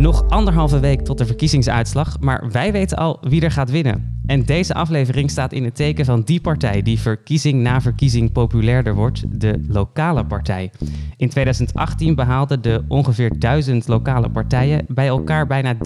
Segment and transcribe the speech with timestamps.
[0.00, 4.19] Nog anderhalve week tot de verkiezingsuitslag, maar wij weten al wie er gaat winnen.
[4.30, 8.94] En deze aflevering staat in het teken van die partij die verkiezing na verkiezing populairder
[8.94, 10.70] wordt, de lokale partij.
[11.16, 15.78] In 2018 behaalden de ongeveer duizend lokale partijen bij elkaar bijna 30%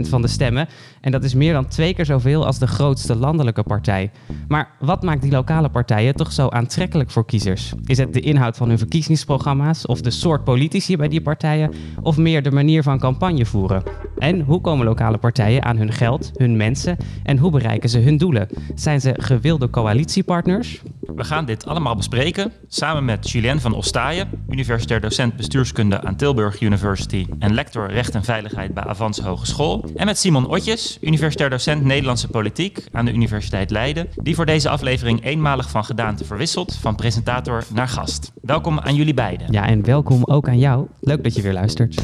[0.00, 0.68] van de stemmen.
[1.00, 4.10] En dat is meer dan twee keer zoveel als de grootste landelijke partij.
[4.48, 7.72] Maar wat maakt die lokale partijen toch zo aantrekkelijk voor kiezers?
[7.84, 11.72] Is het de inhoud van hun verkiezingsprogramma's of de soort politici bij die partijen
[12.02, 13.82] of meer de manier van campagne voeren?
[14.18, 18.16] En hoe komen lokale partijen aan hun geld, hun mensen en hoe bereiken ze hun
[18.16, 18.48] doelen?
[18.74, 20.82] Zijn ze gewilde coalitiepartners?
[21.16, 26.60] We gaan dit allemaal bespreken samen met Julien van Ostaaien, universitair docent bestuurskunde aan Tilburg
[26.60, 29.84] University en lector recht en veiligheid bij Avans Hogeschool.
[29.96, 34.68] En met Simon Otjes, universitair docent Nederlandse politiek aan de Universiteit Leiden, die voor deze
[34.68, 38.32] aflevering eenmalig van gedaante verwisselt, van presentator naar gast.
[38.42, 39.52] Welkom aan jullie beiden.
[39.52, 40.86] Ja, en welkom ook aan jou.
[41.00, 42.00] Leuk dat je weer luistert.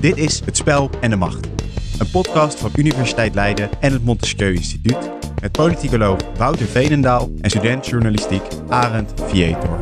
[0.00, 1.48] Dit is Het Spel en de Macht.
[1.98, 5.10] Een podcast van Universiteit Leiden en het Montesquieu Instituut.
[5.40, 9.80] Met politicoloog Wouter Veenendaal en student journalistiek Arend Vietor.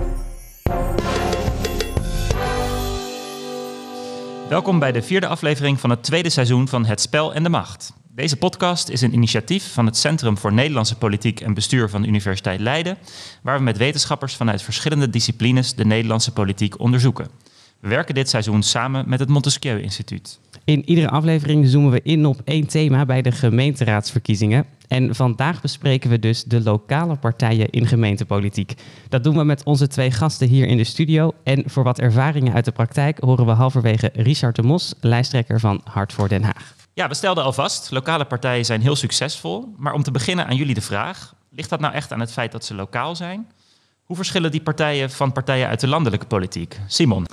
[4.49, 7.93] Welkom bij de vierde aflevering van het tweede seizoen van Het Spel en de Macht.
[8.11, 12.09] Deze podcast is een initiatief van het Centrum voor Nederlandse Politiek en Bestuur van de
[12.09, 12.99] Universiteit Leiden,
[13.43, 17.29] waar we met wetenschappers vanuit verschillende disciplines de Nederlandse politiek onderzoeken.
[17.81, 20.41] We werken dit seizoen samen met het Montesquieu Instituut.
[20.65, 24.67] In iedere aflevering zoomen we in op één thema bij de gemeenteraadsverkiezingen.
[24.89, 28.75] En vandaag bespreken we dus de lokale partijen in gemeentepolitiek.
[29.09, 31.33] Dat doen we met onze twee gasten hier in de studio.
[31.43, 35.81] En voor wat ervaringen uit de praktijk horen we halverwege Richard de Mos, lijsttrekker van
[35.85, 36.75] Hart voor Den Haag.
[36.95, 39.75] Ja, we stelden al vast, lokale partijen zijn heel succesvol.
[39.77, 42.53] Maar om te beginnen aan jullie de vraag, ligt dat nou echt aan het feit
[42.53, 43.47] dat ze lokaal zijn?
[44.07, 46.81] Hoe verschillen die partijen van partijen uit de landelijke politiek?
[46.87, 47.27] Simon?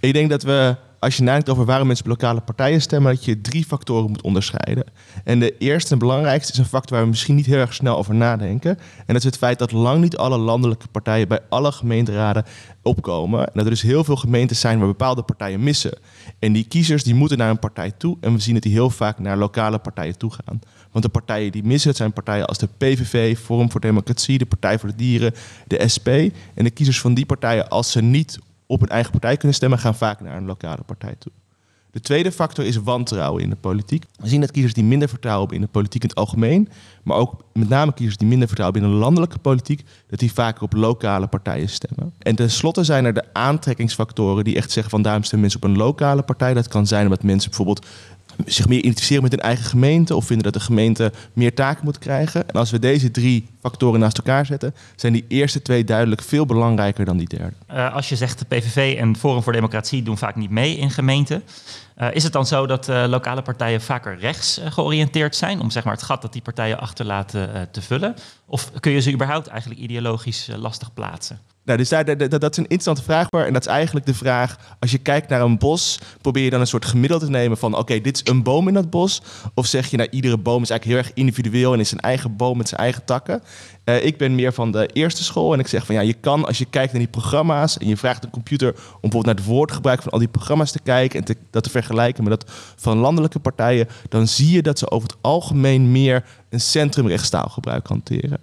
[0.00, 3.40] Ik denk dat we, als je nadenkt over waarom mensen lokale partijen stemmen, dat je
[3.40, 4.84] drie factoren moet onderscheiden.
[5.24, 7.96] En de eerste en belangrijkste is een factor waar we misschien niet heel erg snel
[7.96, 8.78] over nadenken.
[8.96, 12.44] En dat is het feit dat lang niet alle landelijke partijen bij alle gemeenteraden
[12.82, 13.40] opkomen.
[13.40, 15.98] En dat er dus heel veel gemeentes zijn waar bepaalde partijen missen.
[16.38, 18.16] En die kiezers die moeten naar een partij toe.
[18.20, 20.60] En we zien dat die heel vaak naar lokale partijen toe gaan.
[20.90, 24.46] Want de partijen die missen, het zijn partijen als de PVV, Forum voor Democratie, de
[24.46, 25.34] Partij voor de Dieren,
[25.66, 26.08] de SP.
[26.54, 29.78] En de kiezers van die partijen, als ze niet op hun eigen partij kunnen stemmen,
[29.78, 31.32] gaan vaak naar een lokale partij toe.
[31.92, 34.04] De tweede factor is wantrouwen in de politiek.
[34.16, 36.68] We zien dat kiezers die minder vertrouwen hebben in de politiek in het algemeen,
[37.02, 40.62] maar ook met name kiezers die minder vertrouwen in de landelijke politiek, dat die vaker
[40.62, 42.12] op lokale partijen stemmen.
[42.18, 45.84] En tenslotte zijn er de aantrekkingsfactoren die echt zeggen van daarom stemmen mensen op een
[45.84, 46.54] lokale partij.
[46.54, 47.86] Dat kan zijn omdat mensen bijvoorbeeld
[48.46, 51.98] zich meer identificeren met hun eigen gemeente of vinden dat de gemeente meer taken moet
[51.98, 52.48] krijgen.
[52.48, 56.46] En als we deze drie factoren naast elkaar zetten, zijn die eerste twee duidelijk veel
[56.46, 57.52] belangrijker dan die derde.
[57.70, 60.90] Uh, als je zegt de PVV en Forum voor Democratie doen vaak niet mee in
[60.90, 61.42] gemeenten.
[62.00, 65.84] Uh, is het dan zo dat uh, lokale partijen vaker rechts georiënteerd zijn om zeg
[65.84, 68.14] maar, het gat dat die partijen achterlaten te vullen?
[68.46, 71.40] Of kun je ze überhaupt eigenlijk ideologisch lastig plaatsen?
[71.64, 73.28] Nou, dus daar, dat, dat is een interessante vraag.
[73.28, 76.60] En dat is eigenlijk de vraag: als je kijkt naar een bos, probeer je dan
[76.60, 79.22] een soort gemiddelde te nemen van: oké, dit is een boom in dat bos.
[79.54, 82.36] Of zeg je, nou, iedere boom is eigenlijk heel erg individueel en is een eigen
[82.36, 83.42] boom met zijn eigen takken.
[83.90, 86.44] Uh, ik ben meer van de eerste school en ik zeg van ja, je kan
[86.44, 89.44] als je kijkt naar die programma's en je vraagt de computer om bijvoorbeeld naar het
[89.44, 93.38] woordgebruik van al die programma's te kijken en dat te vergelijken met dat van landelijke
[93.38, 98.38] partijen, dan zie je dat ze over het algemeen meer een centrumrechtstaalgebruik hanteren.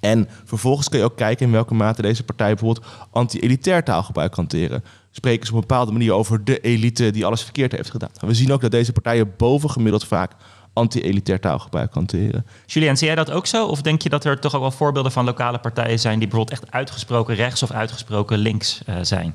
[0.00, 4.84] En vervolgens kun je ook kijken in welke mate deze partij bijvoorbeeld anti-elitair taalgebruik hanteren.
[5.10, 8.10] Spreken ze op een bepaalde manier over de elite die alles verkeerd heeft gedaan.
[8.20, 10.32] We zien ook dat deze partijen bovengemiddeld vaak
[10.76, 12.46] anti-elitair taalgebruik hanteren.
[12.66, 13.66] Julien, zie jij dat ook zo?
[13.66, 16.60] Of denk je dat er toch ook wel voorbeelden van lokale partijen zijn die bijvoorbeeld
[16.60, 19.34] echt uitgesproken rechts of uitgesproken links uh, zijn?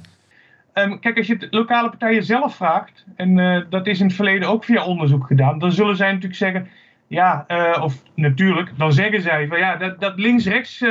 [0.73, 4.15] Um, kijk, als je het lokale partijen zelf vraagt, en uh, dat is in het
[4.15, 6.67] verleden ook via onderzoek gedaan, dan zullen zij natuurlijk zeggen
[7.07, 10.83] ja, uh, of natuurlijk, dan zeggen zij van ja, dat, dat links-rechts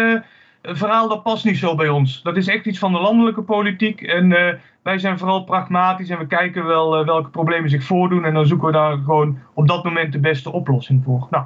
[0.62, 2.22] uh, verhaal dat past niet zo bij ons.
[2.22, 4.48] Dat is echt iets van de landelijke politiek en uh,
[4.82, 8.66] wij zijn vooral pragmatisch en we kijken wel welke problemen zich voordoen en dan zoeken
[8.66, 11.26] we daar gewoon op dat moment de beste oplossing voor.
[11.30, 11.44] Nou,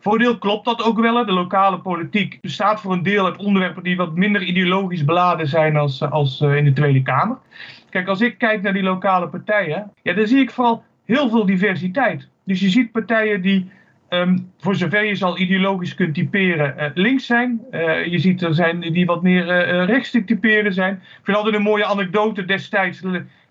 [0.00, 1.26] voor een deel klopt dat ook wel.
[1.26, 5.76] De lokale politiek bestaat voor een deel uit onderwerpen die wat minder ideologisch beladen zijn
[5.76, 7.36] als, als in de Tweede Kamer.
[7.90, 11.46] Kijk, als ik kijk naar die lokale partijen, ja, dan zie ik vooral heel veel
[11.46, 12.28] diversiteit.
[12.44, 13.70] Dus je ziet partijen die
[14.10, 17.60] Um, voor zover je al ideologisch kunt typeren, uh, links zijn.
[17.70, 20.94] Uh, je ziet er zijn die wat meer uh, rechts te typeren zijn.
[20.94, 23.02] Ik vind altijd een mooie anekdote destijds.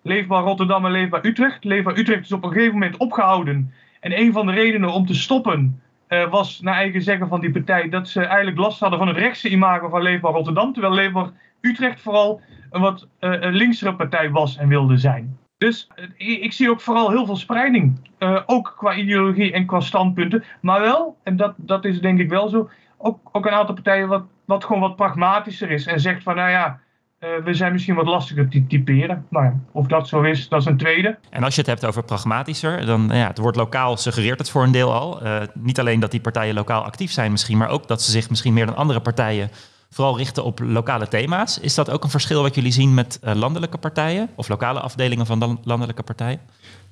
[0.01, 1.63] Leefbaar Rotterdam en Leefbaar Utrecht.
[1.63, 3.73] Leefbaar Utrecht is op een gegeven moment opgehouden.
[3.99, 5.81] En een van de redenen om te stoppen
[6.29, 9.49] was, naar eigen zeggen van die partij, dat ze eigenlijk last hadden van het rechtse
[9.49, 10.73] imago van Leefbaar Rotterdam.
[10.73, 11.31] Terwijl Leefbaar
[11.61, 13.07] Utrecht vooral een wat
[13.39, 15.37] linksere partij was en wilde zijn.
[15.57, 18.09] Dus eh, ik zie ook vooral heel veel spreiding.
[18.19, 20.43] Uh, ook qua ideologie en qua standpunten.
[20.61, 24.07] Maar wel, en dat, dat is denk ik wel zo, ook, ook een aantal partijen
[24.07, 25.85] wat, wat gewoon wat pragmatischer is.
[25.85, 26.79] En zegt van, nou ja,
[27.19, 29.25] uh, we zijn misschien wat lastiger te typeren.
[29.29, 31.17] Nou ja, of dat zo is, dat is een tweede.
[31.29, 34.63] En als je het hebt over pragmatischer, dan ja, het woord lokaal suggereert het voor
[34.63, 35.21] een deel al.
[35.53, 38.53] niet alleen dat die partijen lokaal actief zijn misschien, maar ook dat ze zich misschien
[38.53, 39.49] meer dan andere partijen
[39.95, 41.59] vooral richten op lokale thema's.
[41.59, 45.25] Is dat ook een verschil wat jullie zien met uh, landelijke partijen of lokale afdelingen
[45.25, 46.39] van landelijke partijen?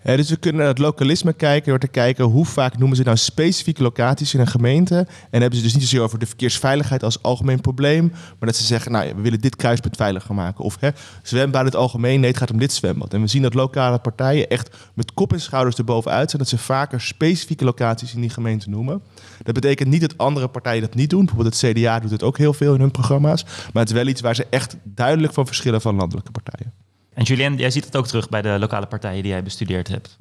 [0.03, 3.17] Dus we kunnen naar het lokalisme kijken door te kijken hoe vaak noemen ze nou
[3.17, 5.07] specifieke locaties in een gemeente.
[5.29, 8.63] En hebben ze dus niet zozeer over de verkeersveiligheid als algemeen probleem, maar dat ze
[8.63, 10.63] zeggen, nou we willen dit kruispunt veiliger maken.
[10.63, 10.77] Of
[11.23, 13.13] zwembad in het algemeen, nee het gaat om dit zwembad.
[13.13, 16.57] En we zien dat lokale partijen echt met kop en schouders erbovenuit zijn, dat ze
[16.57, 19.01] vaker specifieke locaties in die gemeente noemen.
[19.43, 21.25] Dat betekent niet dat andere partijen dat niet doen.
[21.25, 23.43] Bijvoorbeeld het CDA doet het ook heel veel in hun programma's.
[23.43, 26.82] Maar het is wel iets waar ze echt duidelijk van verschillen van landelijke partijen.
[27.13, 30.15] En Julien, jij ziet het ook terug bij de lokale partijen die jij bestudeerd hebt?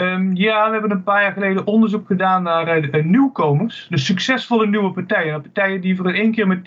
[0.00, 3.86] Um, ja, we hebben een paar jaar geleden onderzoek gedaan naar uh, nieuwkomers.
[3.90, 5.42] De succesvolle nieuwe partijen.
[5.42, 6.62] Partijen die voor één keer met 10%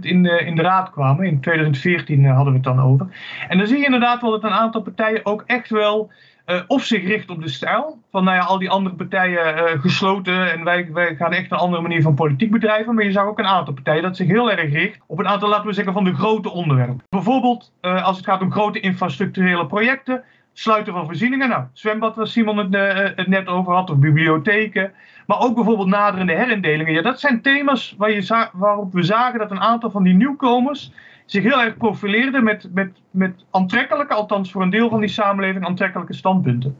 [0.00, 1.26] in de, in de raad kwamen.
[1.26, 3.06] In 2014 uh, hadden we het dan over.
[3.48, 6.10] En dan zie je inderdaad wel dat een aantal partijen ook echt wel
[6.46, 7.98] uh, of zich richt op de stijl.
[8.10, 11.58] Van nou ja, al die andere partijen uh, gesloten en wij, wij gaan echt een
[11.58, 12.94] andere manier van politiek bedrijven.
[12.94, 15.48] Maar je zag ook een aantal partijen dat zich heel erg richt op een aantal,
[15.48, 17.02] laten we zeggen, van de grote onderwerpen.
[17.08, 21.48] Bijvoorbeeld uh, als het gaat om grote infrastructurele projecten, sluiten van voorzieningen.
[21.48, 24.92] Nou, zwembad waar Simon het, het net over had, of bibliotheken.
[25.26, 26.92] Maar ook bijvoorbeeld naderende herindelingen.
[26.92, 30.92] Ja, dat zijn thema's waar je waarop we zagen dat een aantal van die nieuwkomers
[31.24, 35.64] zich heel erg profileerden met, met, met aantrekkelijke, althans voor een deel van die samenleving,
[35.64, 36.76] aantrekkelijke standpunten.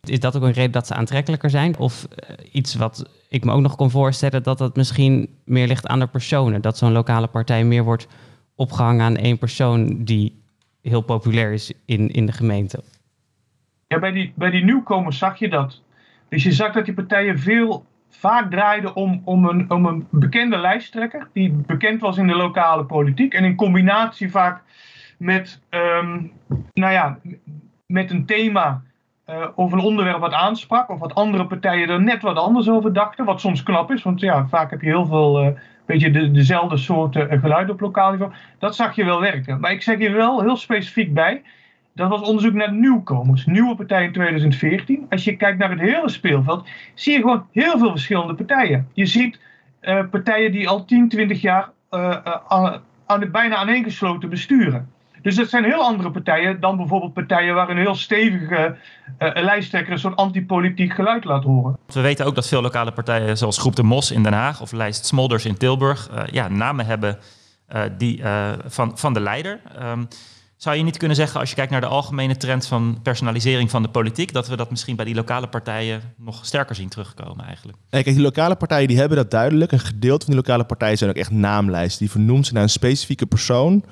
[0.00, 1.78] Is dat ook een reden dat ze aantrekkelijker zijn?
[1.78, 5.86] Of uh, iets wat ik me ook nog kon voorstellen, dat dat misschien meer ligt
[5.86, 6.60] aan de personen?
[6.60, 8.08] Dat zo'n lokale partij meer wordt
[8.54, 10.42] opgehangen aan één persoon die
[10.82, 12.82] heel populair is in, in de gemeente?
[13.86, 15.80] Ja, bij die, bij die nieuwkomers zag je dat.
[16.28, 17.86] Dus je zag dat die partijen veel
[18.16, 22.84] vaak draaide om, om, een, om een bekende lijsttrekker, die bekend was in de lokale
[22.84, 23.34] politiek.
[23.34, 24.62] En in combinatie vaak
[25.18, 26.32] met, um,
[26.72, 27.18] nou ja,
[27.86, 28.82] met een thema
[29.30, 32.92] uh, of een onderwerp wat aansprak, of wat andere partijen er net wat anders over
[32.92, 33.24] dachten.
[33.24, 35.44] Wat soms knap is, want ja, vaak heb je heel veel.
[35.44, 35.50] Uh,
[35.86, 38.32] beetje de, dezelfde soorten uh, geluiden op lokaal niveau.
[38.58, 39.60] Dat zag je wel werken.
[39.60, 41.42] Maar ik zeg hier wel heel specifiek bij
[41.94, 45.06] dat was onderzoek naar nieuwkomers, nieuwe partijen in 2014.
[45.10, 48.88] Als je kijkt naar het hele speelveld, zie je gewoon heel veel verschillende partijen.
[48.92, 49.38] Je ziet
[49.82, 52.16] uh, partijen die al 10, 20 jaar uh,
[52.48, 54.90] aan, bijna aaneengesloten besturen.
[55.22, 58.76] Dus dat zijn heel andere partijen dan bijvoorbeeld partijen waar een heel stevige
[59.18, 61.78] lijsttrekker een soort antipolitiek geluid laat horen.
[61.86, 64.72] We weten ook dat veel lokale partijen zoals Groep de Mos in Den Haag of
[64.72, 67.18] Lijst Smolders in Tilburg ja, namen hebben
[67.96, 68.22] die,
[68.66, 69.60] van, van de leider.
[69.82, 70.08] Um,
[70.62, 73.82] zou je niet kunnen zeggen, als je kijkt naar de algemene trend van personalisering van
[73.82, 77.78] de politiek, dat we dat misschien bij die lokale partijen nog sterker zien terugkomen eigenlijk?
[77.90, 79.72] Kijk, die lokale partijen die hebben dat duidelijk.
[79.72, 81.98] Een gedeelte van die lokale partijen zijn ook echt naamlijsten.
[81.98, 83.84] Die vernoemt ze naar een specifieke persoon.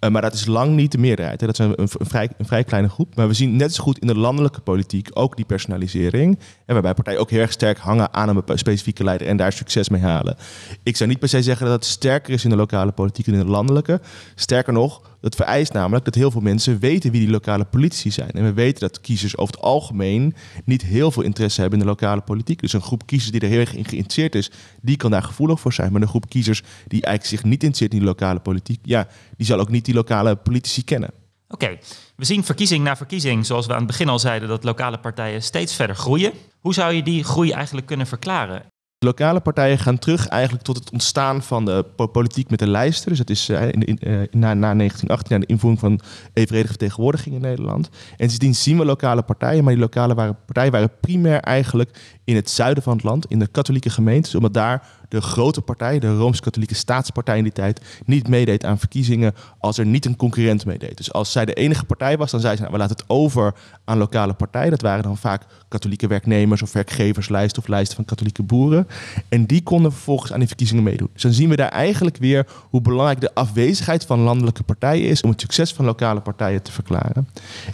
[0.00, 1.40] Uh, maar dat is lang niet de meerderheid.
[1.40, 1.46] Hè.
[1.46, 3.14] Dat is een, vrij, vrij kleine groep.
[3.14, 6.38] Maar we zien net zo goed in de landelijke politiek ook die personalisering.
[6.66, 9.88] En waarbij partijen ook heel erg sterk hangen aan een specifieke leider en daar succes
[9.88, 10.36] mee halen.
[10.82, 13.34] Ik zou niet per se zeggen dat het sterker is in de lokale politiek dan
[13.34, 14.00] in de landelijke.
[14.34, 18.30] Sterker nog, dat vereist namelijk dat heel veel mensen weten wie die lokale politici zijn.
[18.30, 20.34] En we weten dat kiezers over het algemeen
[20.64, 22.60] niet heel veel interesse hebben in de lokale politiek.
[22.60, 24.50] Dus een groep kiezers die er heel erg in geïnteresseerd is,
[24.82, 25.92] die kan daar gevoelig voor zijn.
[25.92, 29.46] Maar een groep kiezers die eigenlijk zich niet interesseert in de lokale politiek, ja, die
[29.46, 31.10] zal ook niet die lokale politici kennen.
[31.48, 31.78] Oké,
[32.16, 35.42] we zien verkiezing na verkiezing, zoals we aan het begin al zeiden, dat lokale partijen
[35.42, 36.32] steeds verder groeien.
[36.60, 38.62] Hoe zou je die groei eigenlijk kunnen verklaren?
[38.98, 43.08] Lokale partijen gaan terug eigenlijk tot het ontstaan van de politiek met de lijsten.
[43.08, 46.00] Dus dat is uh, in, in, uh, na, na 1918, na de invoering van
[46.32, 47.88] evenredige vertegenwoordiging in Nederland.
[47.88, 52.36] En sindsdien zien we lokale partijen, maar die lokale waren, partijen waren primair eigenlijk in
[52.36, 56.16] het zuiden van het land, in de katholieke gemeentes, omdat daar de grote partij, de
[56.16, 60.96] Rooms-Katholieke Staatspartij in die tijd, niet meedeed aan verkiezingen als er niet een concurrent meedeed.
[60.96, 63.54] Dus als zij de enige partij was, dan zei ze, nou, we laten het over
[63.84, 64.70] aan lokale partijen.
[64.70, 68.88] Dat waren dan vaak katholieke werknemers of werkgeverslijsten of lijsten van katholieke boeren.
[69.28, 71.10] En die konden vervolgens aan die verkiezingen meedoen.
[71.12, 75.22] Dus dan zien we daar eigenlijk weer hoe belangrijk de afwezigheid van landelijke partijen is
[75.22, 77.28] om het succes van lokale partijen te verklaren.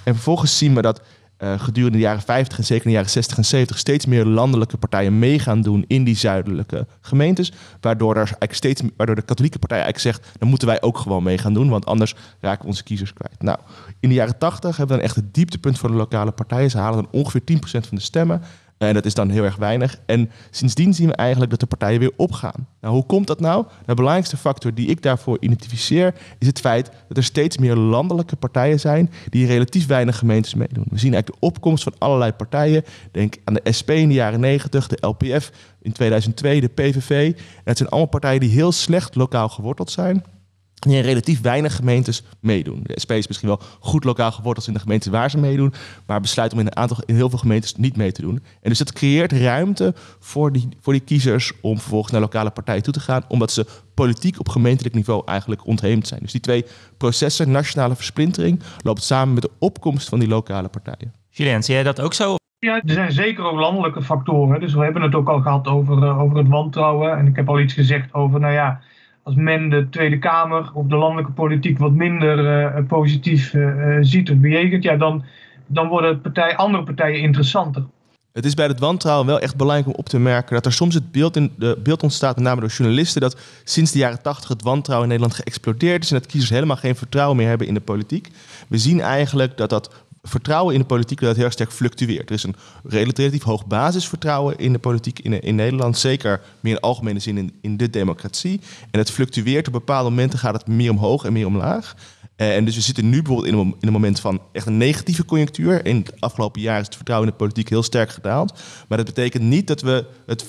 [0.04, 1.00] En vervolgens zien we dat
[1.42, 4.24] uh, gedurende de jaren 50 en zeker in de jaren 60 en 70 steeds meer
[4.24, 7.52] landelijke partijen mee gaan doen in die zuidelijke gemeentes.
[7.80, 11.38] Waardoor, er steeds, waardoor de katholieke partij eigenlijk zegt, dan moeten wij ook gewoon mee
[11.38, 13.42] gaan doen, want anders raken we onze kiezers kwijt.
[13.42, 13.58] Nou,
[14.00, 16.70] in de jaren 80 hebben we dan echt het dieptepunt van de lokale partijen.
[16.70, 18.42] Ze halen dan ongeveer 10% van de stemmen.
[18.88, 19.98] En dat is dan heel erg weinig.
[20.06, 22.66] En sindsdien zien we eigenlijk dat de partijen weer opgaan.
[22.80, 23.64] Nou, hoe komt dat nou?
[23.86, 28.36] De belangrijkste factor die ik daarvoor identificeer is het feit dat er steeds meer landelijke
[28.36, 30.86] partijen zijn die relatief weinig gemeentes meedoen.
[30.88, 32.84] We zien eigenlijk de opkomst van allerlei partijen.
[33.12, 35.50] Denk aan de SP in de jaren 90, de LPF
[35.82, 37.32] in 2002, de PVV.
[37.36, 40.24] En het zijn allemaal partijen die heel slecht lokaal geworteld zijn
[40.90, 42.80] in relatief weinig gemeentes meedoen.
[42.82, 45.74] De SP is misschien wel goed lokaal geworteld in de gemeentes waar ze meedoen,
[46.06, 48.42] maar besluit om in een aantal in heel veel gemeentes niet mee te doen.
[48.60, 52.82] En dus dat creëert ruimte voor die, voor die kiezers om vervolgens naar lokale partijen
[52.82, 56.20] toe te gaan, omdat ze politiek op gemeentelijk niveau eigenlijk ontheemd zijn.
[56.20, 56.64] Dus die twee
[56.96, 61.12] processen, nationale versplintering, loopt samen met de opkomst van die lokale partijen.
[61.30, 62.36] Julien, zie jij dat ook zo?
[62.58, 64.60] Ja, er zijn zeker ook landelijke factoren.
[64.60, 67.18] Dus we hebben het ook al gehad over, uh, over het wantrouwen.
[67.18, 68.80] En ik heb al iets gezegd over, nou ja,
[69.22, 74.30] als men de Tweede Kamer of de landelijke politiek wat minder uh, positief uh, ziet
[74.30, 75.24] of bejegent, ja, dan,
[75.66, 77.84] dan worden partij, andere partijen interessanter.
[78.32, 80.94] Het is bij het wantrouwen wel echt belangrijk om op te merken dat er soms
[80.94, 84.48] het beeld, in, de beeld ontstaat, met name door journalisten, dat sinds de jaren tachtig
[84.48, 87.74] het wantrouwen in Nederland geëxplodeerd is en dat kiezers helemaal geen vertrouwen meer hebben in
[87.74, 88.28] de politiek.
[88.68, 92.28] We zien eigenlijk dat dat vertrouwen in de politiek dat heel sterk fluctueert.
[92.28, 95.98] Er is een relatief hoog basisvertrouwen in de politiek in, in Nederland.
[95.98, 98.60] Zeker meer in algemene zin in, in de democratie.
[98.90, 99.66] En het fluctueert.
[99.66, 101.94] Op bepaalde momenten gaat het meer omhoog en meer omlaag.
[102.36, 104.76] Uh, en dus we zitten nu bijvoorbeeld in een, in een moment van echt een
[104.76, 105.86] negatieve conjunctuur.
[105.86, 108.60] In het afgelopen jaar is het vertrouwen in de politiek heel sterk gedaald.
[108.88, 110.46] Maar dat betekent niet dat we het,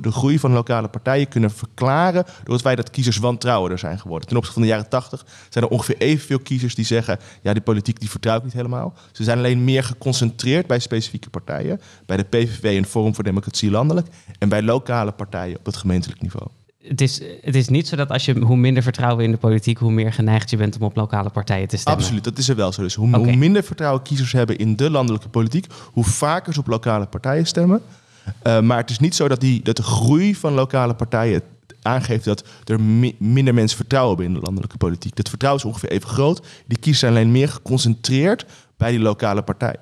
[0.00, 4.28] de groei van lokale partijen kunnen verklaren door het feit dat kiezers wantrouwender zijn geworden.
[4.28, 7.62] Ten opzichte van de jaren 80 zijn er ongeveer evenveel kiezers die zeggen: ja, die
[7.62, 8.94] politiek die vertrouw ik niet helemaal.
[9.12, 11.80] Ze zijn alleen meer geconcentreerd bij specifieke partijen.
[12.06, 14.06] Bij de PVV en Forum voor Democratie landelijk.
[14.38, 18.10] En bij lokale partijen op het gemeentelijk niveau het is, het is niet zo dat
[18.10, 20.96] als je hoe minder vertrouwen in de politiek, hoe meer geneigd je bent om op
[20.96, 22.02] lokale partijen te stemmen.
[22.02, 22.82] Absoluut, dat is er wel zo.
[22.82, 26.66] Dus hoe, hoe minder vertrouwen kiezers hebben in de landelijke politiek, hoe vaker ze op
[26.66, 27.82] lokale partijen stemmen.
[28.46, 31.42] Uh, maar het is niet zo dat, die, dat de groei van lokale partijen
[31.82, 35.16] aangeeft dat er mi minder mensen vertrouwen hebben in de landelijke politiek.
[35.16, 36.62] Dat vertrouwen is ongeveer even groot.
[36.66, 38.46] Die kiezers zijn alleen meer geconcentreerd
[38.76, 39.76] bij die lokale partij.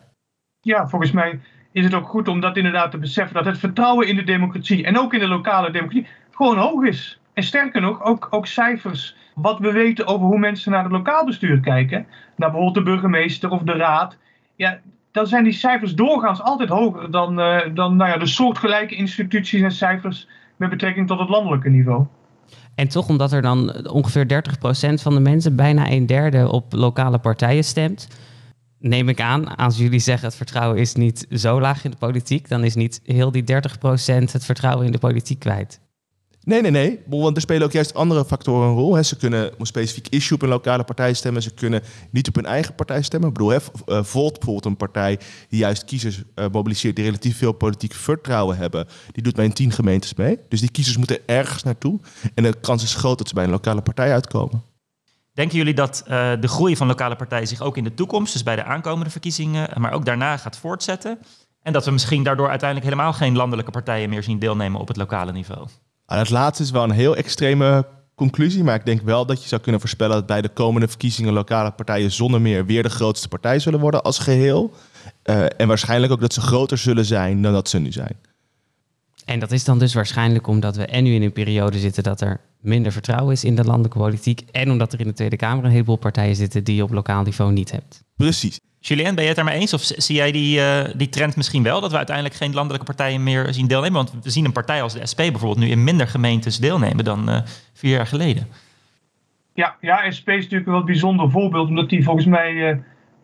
[0.60, 1.40] Ja, volgens mij
[1.72, 3.34] is het ook goed om dat inderdaad te beseffen.
[3.34, 6.06] Dat het vertrouwen in de democratie en ook in de lokale democratie
[6.40, 7.20] gewoon hoog is.
[7.32, 9.16] En sterker nog, ook, ook cijfers.
[9.34, 12.06] Wat we weten over hoe mensen naar het lokaal bestuur kijken.
[12.36, 14.16] Naar bijvoorbeeld de burgemeester of de raad.
[14.56, 14.78] Ja,
[15.12, 19.62] dan zijn die cijfers doorgaans altijd hoger dan, uh, dan nou ja, de soortgelijke instituties
[19.62, 22.06] en cijfers met betrekking tot het landelijke niveau.
[22.74, 27.18] En toch omdat er dan ongeveer 30% van de mensen, bijna een derde, op lokale
[27.18, 28.08] partijen stemt.
[28.78, 32.48] Neem ik aan, als jullie zeggen het vertrouwen is niet zo laag in de politiek,
[32.48, 35.80] dan is niet heel die 30% het vertrouwen in de politiek kwijt.
[36.44, 37.00] Nee, nee, nee.
[37.06, 39.04] Want er spelen ook juist andere factoren een rol.
[39.04, 41.42] Ze kunnen op een specifiek issue op een lokale partij stemmen.
[41.42, 43.28] Ze kunnen niet op hun eigen partij stemmen.
[43.28, 43.60] Ik bedoel, eh,
[44.02, 45.18] Volt bijvoorbeeld een partij
[45.48, 46.96] die juist kiezers uh, mobiliseert...
[46.96, 48.86] die relatief veel politiek vertrouwen hebben.
[49.12, 50.38] Die doet bij een tien gemeentes mee.
[50.48, 52.00] Dus die kiezers moeten ergens naartoe.
[52.34, 54.62] En de kans is groot dat ze bij een lokale partij uitkomen.
[55.32, 58.32] Denken jullie dat uh, de groei van lokale partijen zich ook in de toekomst...
[58.32, 61.18] dus bij de aankomende verkiezingen, maar ook daarna gaat voortzetten?
[61.62, 64.96] En dat we misschien daardoor uiteindelijk helemaal geen landelijke partijen meer zien deelnemen op het
[64.96, 65.68] lokale niveau?
[66.10, 69.48] Nou, dat laatste is wel een heel extreme conclusie, maar ik denk wel dat je
[69.48, 73.28] zou kunnen voorspellen dat bij de komende verkiezingen lokale partijen zonder meer weer de grootste
[73.28, 74.72] partij zullen worden als geheel.
[75.24, 78.16] Uh, en waarschijnlijk ook dat ze groter zullen zijn dan dat ze nu zijn.
[79.24, 82.20] En dat is dan dus waarschijnlijk omdat we en nu in een periode zitten dat
[82.20, 84.40] er minder vertrouwen is in de landelijke politiek.
[84.50, 87.22] En omdat er in de Tweede Kamer een heleboel partijen zitten die je op lokaal
[87.22, 88.04] niveau niet hebt.
[88.16, 88.60] Precies.
[88.78, 89.74] Julien, ben je het daarmee eens?
[89.74, 91.80] Of zie jij die, uh, die trend misschien wel?
[91.80, 93.96] Dat we uiteindelijk geen landelijke partijen meer zien deelnemen?
[93.96, 97.30] Want we zien een partij als de SP bijvoorbeeld nu in minder gemeentes deelnemen dan
[97.30, 97.38] uh,
[97.72, 98.46] vier jaar geleden.
[99.54, 101.68] Ja, ja, SP is natuurlijk wel een bijzonder voorbeeld.
[101.68, 102.76] Omdat die volgens mij uh,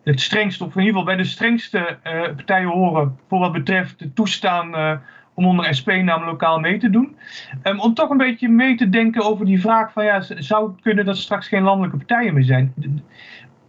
[0.03, 1.97] het strengste, of in ieder geval bij de strengste
[2.35, 3.17] partijen horen.
[3.29, 4.99] Voor wat betreft het toestaan
[5.37, 7.15] om onder SP-naam lokaal mee te doen.
[7.63, 11.05] Um, om toch een beetje mee te denken over die vraag van ja, zou kunnen
[11.05, 12.73] dat straks geen landelijke partijen meer zijn?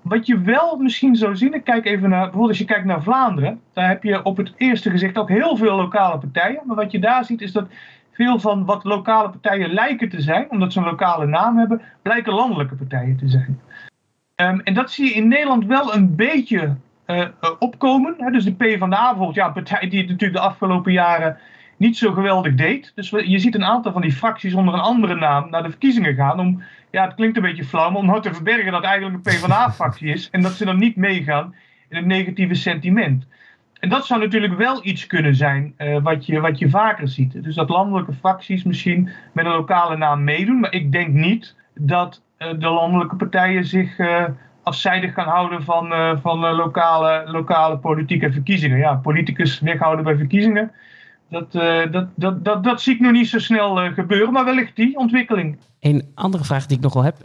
[0.02, 3.02] Wat je wel misschien zou zien, ik kijk even naar, bijvoorbeeld als je kijkt naar
[3.02, 6.62] Vlaanderen, daar heb je op het eerste gezicht ook heel veel lokale partijen.
[6.64, 7.68] Maar wat je daar ziet is dat
[8.12, 12.32] veel van wat lokale partijen lijken te zijn, omdat ze een lokale naam hebben, blijken
[12.32, 13.60] landelijke partijen te zijn.
[14.36, 17.24] Um, en dat zie je in Nederland wel een beetje uh,
[17.58, 18.14] opkomen.
[18.18, 18.30] Hè.
[18.30, 21.38] Dus de PvdA bijvoorbeeld, ja, partij die natuurlijk de afgelopen jaren
[21.78, 22.92] niet zo geweldig deed.
[22.94, 26.14] Dus je ziet een aantal van die fracties onder een andere naam naar de verkiezingen
[26.14, 29.14] gaan om ja, het klinkt een beetje flauw, maar om nou te verbergen dat eigenlijk
[29.14, 30.30] een PvdA-fractie is.
[30.30, 31.54] En dat ze dan niet meegaan
[31.88, 33.26] in het negatieve sentiment.
[33.80, 37.42] En dat zou natuurlijk wel iets kunnen zijn uh, wat, je, wat je vaker ziet.
[37.42, 40.60] Dus dat landelijke fracties misschien met een lokale naam meedoen.
[40.60, 44.24] Maar ik denk niet dat uh, de landelijke partijen zich uh,
[44.62, 48.78] afzijdig gaan houden van, van lokale, lokale politieke verkiezingen.
[48.78, 50.72] Ja, politicus weghouden bij verkiezingen.
[51.30, 51.52] Dat,
[51.92, 55.58] dat, dat, dat, dat zie ik nog niet zo snel gebeuren, maar wellicht die ontwikkeling.
[55.80, 57.16] Een andere vraag die ik nog wel heb.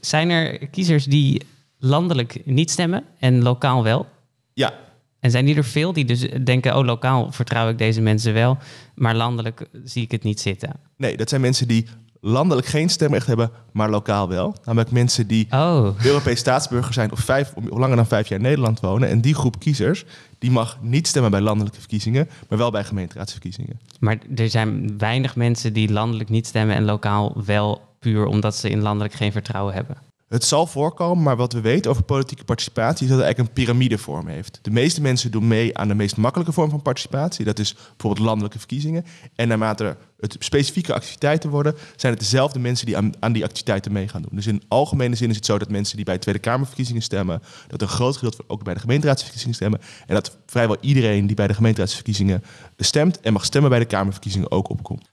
[0.00, 1.42] Zijn er kiezers die
[1.78, 4.06] landelijk niet stemmen en lokaal wel?
[4.52, 4.72] Ja.
[5.20, 8.58] En zijn die er veel die dus denken, oh lokaal vertrouw ik deze mensen wel,
[8.94, 10.72] maar landelijk zie ik het niet zitten?
[10.96, 11.86] Nee, dat zijn mensen die
[12.20, 14.54] landelijk geen stemrecht hebben, maar lokaal wel.
[14.64, 15.88] Namelijk mensen die oh.
[16.04, 19.08] Europees staatsburger zijn of, vijf, of langer dan vijf jaar in Nederland wonen.
[19.08, 20.04] En die groep kiezers,
[20.38, 23.80] die mag niet stemmen bij landelijke verkiezingen, maar wel bij gemeenteraadsverkiezingen.
[24.00, 28.70] Maar er zijn weinig mensen die landelijk niet stemmen en lokaal wel, puur omdat ze
[28.70, 29.96] in landelijk geen vertrouwen hebben.
[30.30, 33.64] Het zal voorkomen, maar wat we weten over politieke participatie is dat het eigenlijk een
[33.64, 34.58] piramidevorm heeft.
[34.62, 37.44] De meeste mensen doen mee aan de meest makkelijke vorm van participatie.
[37.44, 39.04] Dat is bijvoorbeeld landelijke verkiezingen.
[39.34, 44.08] En naarmate het specifieke activiteiten worden, zijn het dezelfde mensen die aan, die activiteiten mee
[44.08, 44.30] gaan doen.
[44.34, 47.82] Dus in algemene zin is het zo dat mensen die bij Tweede Kamerverkiezingen stemmen, dat
[47.82, 49.80] een groot gedeelte ook bij de gemeenteraadsverkiezingen stemmen.
[50.06, 52.44] En dat vrijwel iedereen die bij de gemeenteraadsverkiezingen
[52.76, 55.10] stemt en mag stemmen bij de Kamerverkiezingen ook opkomt.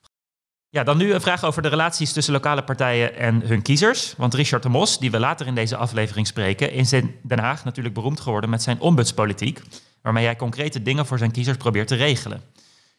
[0.69, 4.13] Ja, dan nu een vraag over de relaties tussen lokale partijen en hun kiezers.
[4.17, 7.63] Want Richard de Mos, die we later in deze aflevering spreken, is in Den Haag
[7.63, 9.61] natuurlijk beroemd geworden met zijn ombudspolitiek,
[10.01, 12.41] waarmee hij concrete dingen voor zijn kiezers probeert te regelen.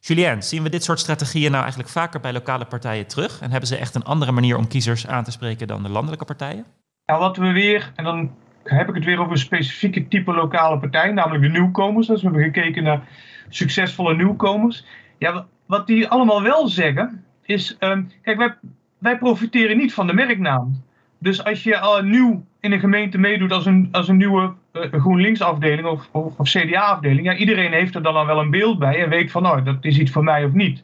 [0.00, 3.40] Julien, zien we dit soort strategieën nou eigenlijk vaker bij lokale partijen terug?
[3.40, 6.24] En hebben ze echt een andere manier om kiezers aan te spreken dan de landelijke
[6.24, 6.64] partijen?
[7.06, 8.34] Nou, wat we weer, en dan
[8.64, 12.06] heb ik het weer over een specifieke type lokale partij, namelijk de nieuwkomers.
[12.06, 13.08] Dus we hebben gekeken naar
[13.48, 14.84] succesvolle nieuwkomers.
[15.18, 18.54] Ja, wat die allemaal wel zeggen, is, um, kijk, wij,
[18.98, 20.82] wij profiteren niet van de merknaam.
[21.18, 24.82] Dus als je al nieuw in een gemeente meedoet als een, als een nieuwe uh,
[24.92, 29.02] GroenLinks-afdeling of, of, of CDA-afdeling, ja, iedereen heeft er dan al wel een beeld bij
[29.02, 30.82] en weet van, nou, dat is iets voor mij of niet.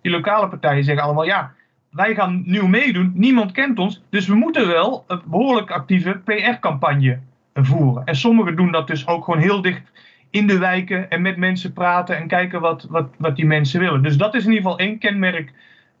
[0.00, 1.52] Die lokale partijen zeggen allemaal, ja,
[1.90, 7.18] wij gaan nieuw meedoen, niemand kent ons, dus we moeten wel een behoorlijk actieve PR-campagne
[7.54, 8.04] voeren.
[8.04, 9.92] En sommigen doen dat dus ook gewoon heel dicht
[10.30, 14.02] in de wijken en met mensen praten en kijken wat, wat, wat die mensen willen.
[14.02, 15.52] Dus dat is in ieder geval één kenmerk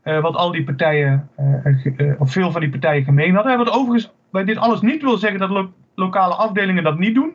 [0.06, 1.28] uh, wat al die partijen,
[1.98, 3.58] uh, of veel van die partijen gemeen hadden.
[3.58, 7.32] Wat overigens bij dit alles niet wil zeggen dat lo lokale afdelingen dat niet doen.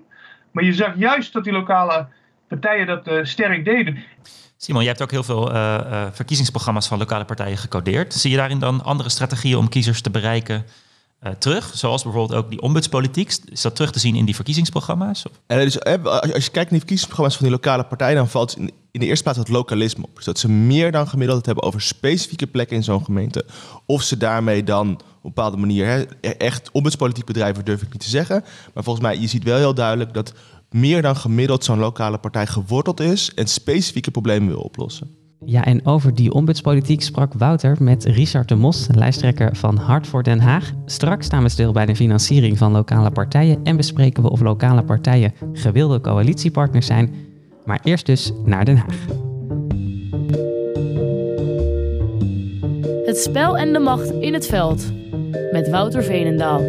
[0.51, 2.08] Maar je zag juist dat die lokale
[2.48, 3.98] partijen dat sterk deden.
[4.58, 5.50] Simon, je hebt ook heel veel
[6.12, 8.14] verkiezingsprogramma's van lokale partijen gecodeerd.
[8.14, 10.66] Zie je daarin dan andere strategieën om kiezers te bereiken
[11.24, 11.72] uh, terug.
[11.74, 13.38] Zoals bijvoorbeeld ook die ombudspolitiek.
[13.46, 15.25] Is dat terug te zien in die verkiezingsprogramma's?
[15.48, 18.72] En dus, als je kijkt naar die verkiezingsprogramma's van die lokale partijen, dan valt in,
[18.92, 20.16] de eerste plaats het lokalisme op.
[20.16, 23.46] Dus dat ze meer dan gemiddeld het hebben over specifieke plekken in zo'n gemeente.
[23.86, 28.01] Of ze daarmee dan op een bepaalde manier e-, echt ombudspolitiek bedrijven, durf ik niet
[28.01, 28.44] te zeggen.
[28.74, 30.34] Maar volgens mij, je ziet wel heel duidelijk dat
[30.70, 35.21] meer dan gemiddeld zo'n lokale partij geworteld is en specifieke problemen wil oplossen.
[35.46, 40.24] Ja, en over die ombudspolitiek sprak Wouter met Richard de Mos, lijsttrekker van Hart voor
[40.24, 40.72] Den Haag.
[40.86, 44.84] Straks staan we stil bij de financiering van lokale partijen en bespreken we of lokale
[44.84, 47.14] partijen gewilde coalitiepartners zijn.
[47.66, 49.06] Maar eerst dus naar Den Haag.
[53.06, 54.92] Het spel en de macht in het veld
[55.51, 56.60] met Wouter Veenendaal.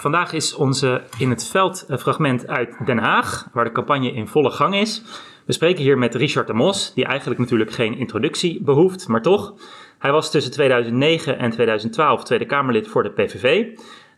[0.00, 4.50] Vandaag is onze in het veld fragment uit Den Haag, waar de campagne in volle
[4.50, 5.02] gang is.
[5.46, 9.54] We spreken hier met Richard de Mos, die eigenlijk natuurlijk geen introductie behoeft, maar toch.
[9.98, 13.66] Hij was tussen 2009 en 2012 Tweede Kamerlid voor de PVV.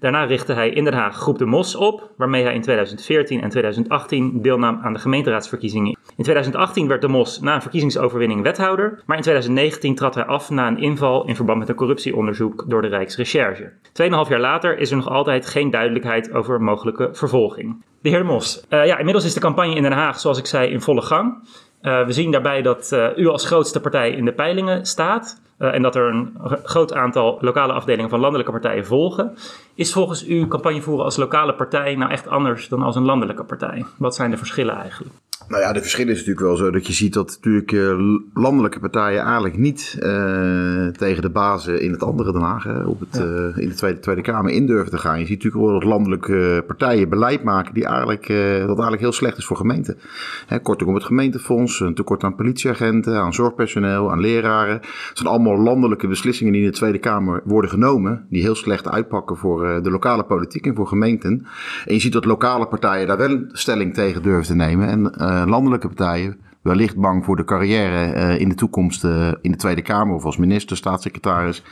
[0.00, 3.48] Daarna richtte hij in Den Haag Groep de Mos op, waarmee hij in 2014 en
[3.48, 5.96] 2018 deelnam aan de gemeenteraadsverkiezingen.
[6.16, 10.50] In 2018 werd de Mos na een verkiezingsoverwinning wethouder, maar in 2019 trad hij af
[10.50, 13.72] na een inval in verband met een corruptieonderzoek door de Rijksrecherche.
[13.92, 17.84] Tweeënhalf jaar later is er nog altijd geen duidelijkheid over mogelijke vervolging.
[18.02, 20.46] De heer de Mos, uh, ja, inmiddels is de campagne in Den Haag, zoals ik
[20.46, 21.48] zei, in volle gang.
[21.82, 25.40] Uh, we zien daarbij dat uh, u als grootste partij in de peilingen staat.
[25.60, 29.36] Uh, en dat er een groot aantal lokale afdelingen van landelijke partijen volgen.
[29.74, 33.44] Is volgens u campagne voeren als lokale partij nou echt anders dan als een landelijke
[33.44, 33.84] partij?
[33.96, 35.14] Wat zijn de verschillen eigenlijk?
[35.48, 38.80] Nou ja, de verschil is natuurlijk wel zo dat je ziet dat natuurlijk uh, landelijke
[38.80, 43.16] partijen eigenlijk niet uh, tegen de bazen in het andere Den Haag, hè, op het,
[43.16, 43.24] ja.
[43.24, 45.18] uh, in de Tweede, Tweede Kamer in durven te gaan.
[45.18, 48.26] Je ziet natuurlijk wel dat landelijke partijen beleid maken die eigenlijk,
[48.58, 49.98] dat eigenlijk heel slecht is voor gemeenten.
[50.46, 54.74] Hè, kortom op het gemeentefonds, een tekort aan politieagenten, aan zorgpersoneel, aan leraren.
[54.74, 58.88] Het zijn allemaal landelijke beslissingen die in de Tweede Kamer worden genomen, die heel slecht
[58.88, 61.46] uitpakken voor de lokale politiek en voor gemeenten.
[61.86, 64.88] En je ziet dat lokale partijen daar wel stelling tegen durven te nemen.
[64.88, 69.56] En landelijke partijen wellicht bang voor de carrière eh, in de toekomst eh, in de
[69.56, 71.62] Tweede Kamer of als minister, staatssecretaris,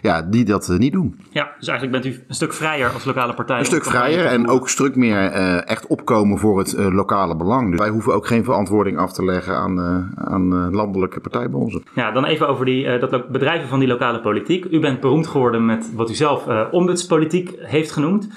[0.00, 1.18] ja, die dat eh, niet doen.
[1.30, 3.58] Ja, dus eigenlijk bent u een stuk vrijer als lokale partij.
[3.58, 7.36] Een stuk vrijer en ook een stuk meer eh, echt opkomen voor het eh, lokale
[7.36, 7.70] belang.
[7.70, 11.82] Dus wij hoeven ook geen verantwoording af te leggen aan, eh, aan eh, landelijke partijbonden.
[11.94, 14.64] Ja, dan even over die, eh, dat bedrijven van die lokale politiek.
[14.70, 18.28] U bent beroemd geworden met wat u zelf eh, ombudspolitiek heeft genoemd.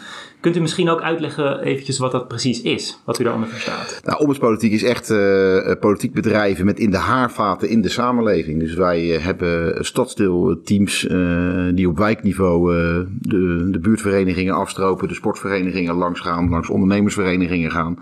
[0.46, 4.00] Kunt u misschien ook uitleggen eventjes wat dat precies is, wat u daaronder verstaat?
[4.04, 8.60] Nou, ombudspolitiek is echt eh, eh, politiek bedrijven met in de haarvaten in de samenleving.
[8.60, 11.08] Dus wij eh, hebben stadsdeelteams
[11.74, 12.74] die op wijkniveau
[13.22, 17.98] de, de buurtverenigingen afstropen, de sportverenigingen langs gaan, langs ondernemersverenigingen gaan.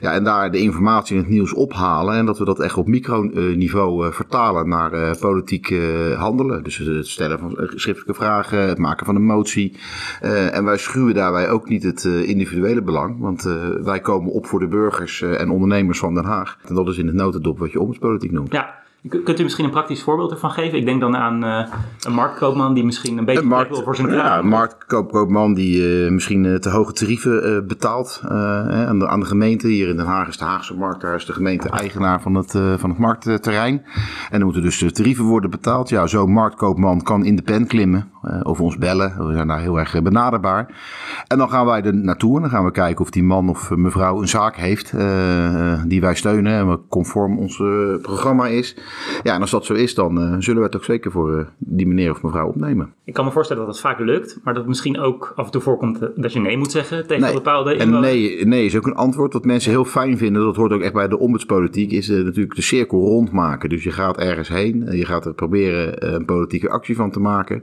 [0.00, 2.86] Ja, en daar de informatie en het nieuws ophalen en dat we dat echt op
[2.86, 5.74] microniveau vertalen naar politiek
[6.16, 6.62] handelen.
[6.62, 9.76] Dus het stellen van schriftelijke vragen, het maken van een motie.
[10.20, 14.46] En wij schuwen daarbij ook niet het eh, individuele belang, want eh, wij komen op
[14.46, 16.58] voor de burgers eh, en ondernemers van Den Haag.
[16.66, 18.52] En dat is in het notendop wat je ombudspolitiek noemt.
[18.52, 18.74] Ja,
[19.08, 20.78] kunt u misschien een praktisch voorbeeld ervan geven?
[20.78, 21.72] Ik denk dan aan eh,
[22.06, 26.10] een marktkoopman die misschien een beetje Een plek wil voor zijn ja, een marktkoopman die
[26.10, 29.68] misschien te hoge tarieven betaalt eh, aan, de, aan de gemeente.
[29.68, 32.50] Hier in Den Haag is de Haagse markt, daar is de gemeente eigenaar van het,
[32.76, 33.82] van het marktterrein.
[34.30, 35.88] En dan moeten dus de tarieven worden betaald.
[35.88, 38.10] Ja, zo'n marktkoopman kan in de pen klimmen
[38.42, 39.26] of ons bellen.
[39.26, 40.80] We zijn daar heel erg eh, benaderbaar.
[41.26, 43.70] En dan gaan wij er naartoe en dan gaan we kijken of die man of
[43.70, 47.66] mevrouw een zaak heeft eh, eh, die wij steunen en wat conform ons eh,
[48.02, 48.76] programma is.
[49.22, 51.44] Ja, en als dat zo is, dan eh, zullen we het ook zeker voor eh,
[51.58, 52.92] die meneer of mevrouw opnemen.
[53.04, 55.50] Ik kan me voorstellen dat het vaak lukt, maar dat het misschien ook af en
[55.50, 57.32] toe voorkomt eh, dat je nee moet zeggen tegen Nee.
[57.34, 58.12] bepaalde En inwoners.
[58.12, 60.42] nee, nee is ook een antwoord dat mensen heel fijn vinden.
[60.42, 61.90] Dat hoort ook echt bij de ombudspolitiek.
[61.92, 63.68] Is eh, natuurlijk de cirkel rondmaken.
[63.68, 64.86] Dus je gaat ergens heen.
[64.86, 67.62] en Je gaat er proberen eh, een politieke actie van te maken.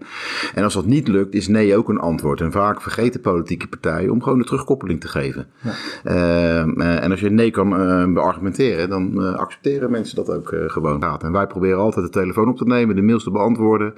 [0.53, 2.41] En als dat niet lukt, is nee ook een antwoord.
[2.41, 5.47] En vaak vergeten politieke partijen om gewoon de terugkoppeling te geven.
[6.03, 10.51] Eh, eh, en als je nee kan eh, beargumenteren, dan eh, accepteren mensen dat ook
[10.51, 11.03] eh, gewoon.
[11.03, 13.93] En wij proberen altijd de telefoon op te nemen, de mails te beantwoorden.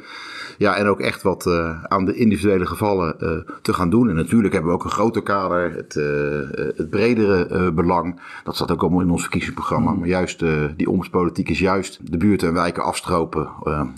[0.57, 1.47] Ja, en ook echt wat
[1.83, 3.15] aan de individuele gevallen
[3.61, 4.09] te gaan doen.
[4.09, 5.93] En natuurlijk hebben we ook een groter kader, het,
[6.77, 8.21] het bredere belang.
[8.43, 9.91] Dat staat ook allemaal in ons verkiezingsprogramma.
[9.91, 10.43] Maar juist
[10.75, 13.49] die ombudspolitiek is juist de buurten en wijken afstropen.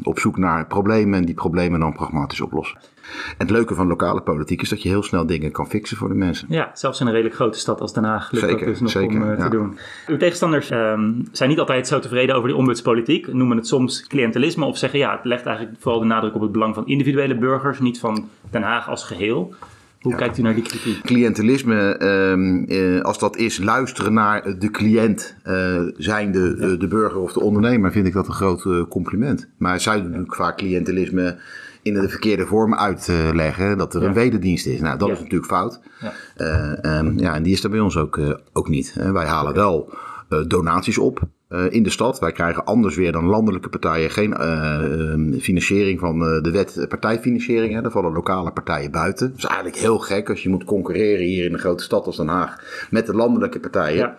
[0.03, 2.78] op zoek naar problemen en die problemen dan pragmatisch oplossen.
[3.12, 6.08] En het leuke van lokale politiek is dat je heel snel dingen kan fixen voor
[6.08, 6.47] de mensen.
[6.49, 8.89] Ja, zelfs in een redelijk grote stad als Den Haag lukt Zeker, dat dus nog
[8.91, 9.78] zeker, om eh, te doen.
[10.08, 13.34] Uw tegenstanders ehm, zijn niet altijd zo tevreden over die ombudspolitiek.
[13.34, 16.52] Noemen het soms cliëntelisme of zeggen ja, het legt eigenlijk vooral de nadruk op het
[16.52, 19.54] belang van individuele burgers, niet van Den Haag als geheel.
[19.99, 21.02] Hoe kijkt u naar die kritiek?
[21.02, 26.88] cliëntelisme, ehm, eh, als dat is luisteren naar de cliënt, eh zijn de, de, de
[26.88, 29.49] burger of de ondernemer, vind ik dat een groot compliment.
[29.58, 31.38] Maar zij doen natuurlijk vaak cliëntelisme
[31.82, 34.80] in de verkeerde vorm uitleggen, dat er een wederdienst is.
[34.80, 35.13] Nou, dat Ja.
[35.13, 35.80] is natuurlijk fout.
[36.02, 36.12] Ja.
[36.36, 38.94] Eh, ehm, ja, en die is er bij ons ook, eh, ook niet.
[38.94, 39.94] wij halen wel
[40.30, 41.22] eh, donaties op.
[41.49, 42.19] eh, in de stad.
[42.19, 46.85] Wij krijgen anders weer dan landelijke partijen geen eh, ehm, financiering van eh, de wet
[46.89, 47.73] partijfinanciering.
[47.73, 47.81] Hè.
[47.81, 49.27] Daar vallen lokale partijen buiten.
[49.29, 52.17] Dat is eigenlijk heel gek als je moet concurreren hier in een grote stad als
[52.17, 53.97] Den Haag met de landelijke partijen.
[53.97, 54.17] Ja.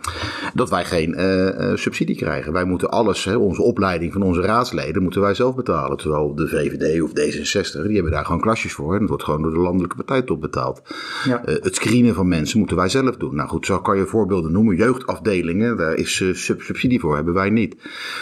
[0.55, 1.15] Dat wij geen
[1.79, 2.53] subsidie krijgen.
[2.53, 5.97] Wij moeten alles, hè, onze opleiding van onze raadsleden, moeten wij zelf betalen.
[5.97, 8.93] Terwijl de VVD of D66, die hebben daar gewoon klasjes voor.
[8.93, 10.83] En dat wordt gewoon door de landelijke partij tot betaald.
[11.25, 11.43] Ja.
[11.45, 13.35] Het screenen van mensen moeten wij zelf doen.
[13.35, 14.77] Nou goed, zo kan je voorbeelden noemen.
[14.77, 17.77] Jeugdafdelingen, daar is sub- subsidie voor, hebben wij niet.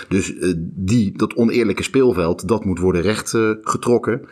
[0.08, 4.28] Dus eh, die, dat oneerlijke speelveld, dat moet worden rechtgetrokken.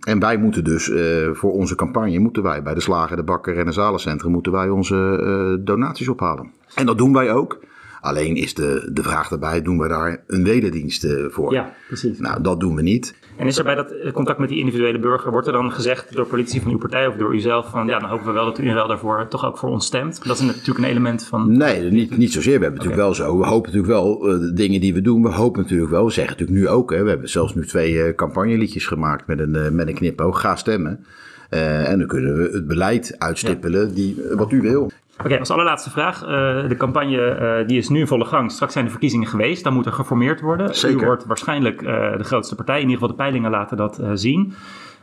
[0.00, 3.58] en wij moeten dus eh, voor onze campagne, moeten wij bij de slager, de bakker
[3.58, 6.50] en het zalencentrum, moeten wij onze eh, donaties ophalen.
[6.74, 7.60] En dat doen wij ook.
[8.00, 11.52] Alleen is de, de vraag daarbij, doen we daar een wederdienst eh, voor?
[11.52, 12.18] Ja, precies.
[12.18, 13.14] Nou, dat doen we niet.
[13.36, 16.26] En is er bij dat contact met die individuele burger, wordt er dan gezegd door
[16.26, 18.70] politici van uw partij of door uzelf van ja, dan hopen we wel dat u
[18.70, 20.24] ruil daarvoor toch ook voor ons stemt?
[20.24, 21.56] Dat is natuurlijk een element van.
[21.56, 22.58] Nee, niet, niet zozeer.
[22.58, 23.38] We hebben natuurlijk wel zo.
[23.38, 25.22] We hopen natuurlijk wel eh, de dingen die we doen.
[25.22, 26.04] We hopen natuurlijk wel.
[26.04, 26.90] We zeggen natuurlijk nu ook.
[26.90, 30.40] Hè, we hebben zelfs nu twee eh, campagneliedjes gemaakt met een, met een knipoog.
[30.40, 31.04] Ga stemmen.
[31.48, 34.90] En dan kunnen we het beleid uitstippelen die, wat u wil.
[35.24, 36.22] Oké, als allerlaatste vraag.
[36.22, 36.28] Eh,
[36.68, 38.52] de campagne eh, die is nu in volle gang.
[38.52, 39.64] Straks zijn de verkiezingen geweest.
[39.64, 40.74] Dan moet er geformeerd worden.
[40.74, 41.02] Zeker.
[41.02, 42.76] U wordt waarschijnlijk eh, de grootste partij.
[42.76, 44.54] In ieder geval de peilingen laten dat zien.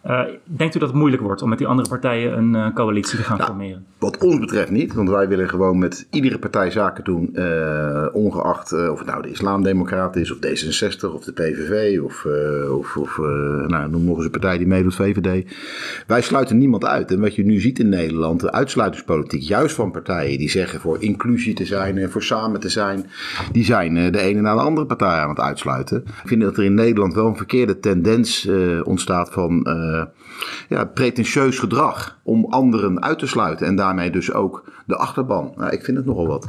[0.05, 3.17] Eh, denkt u dat het moeilijk wordt om met die andere partijen een eh, coalitie
[3.17, 3.85] te gaan Nou, formeren?
[3.97, 8.73] Wat ons betreft niet, want wij willen gewoon met iedere partij zaken doen, eh, ongeacht
[8.73, 12.25] of het nou de Islamdemocraten is, of D66, of de PVV, of,
[12.71, 13.17] of, of
[13.67, 15.55] nou, noem nog eens een partij die meedoet, VVD.
[16.07, 17.11] Wij sluiten niemand uit.
[17.11, 21.01] En wat je nu ziet in Nederland, de uitsluitingspolitiek, juist van partijen die zeggen voor
[21.01, 23.05] inclusie te zijn en voor samen te zijn,
[23.51, 26.03] die zijn de ene na de andere partij aan het uitsluiten.
[26.05, 28.49] Ik vind dat er in Nederland wel een verkeerde tendens
[28.83, 29.65] ontstaat van
[29.99, 30.05] eh,
[30.69, 35.53] ja, pretentieus gedrag om anderen uit te sluiten en daarmee dus ook de achterban.
[35.55, 36.47] Nou, ik vind het nogal wat.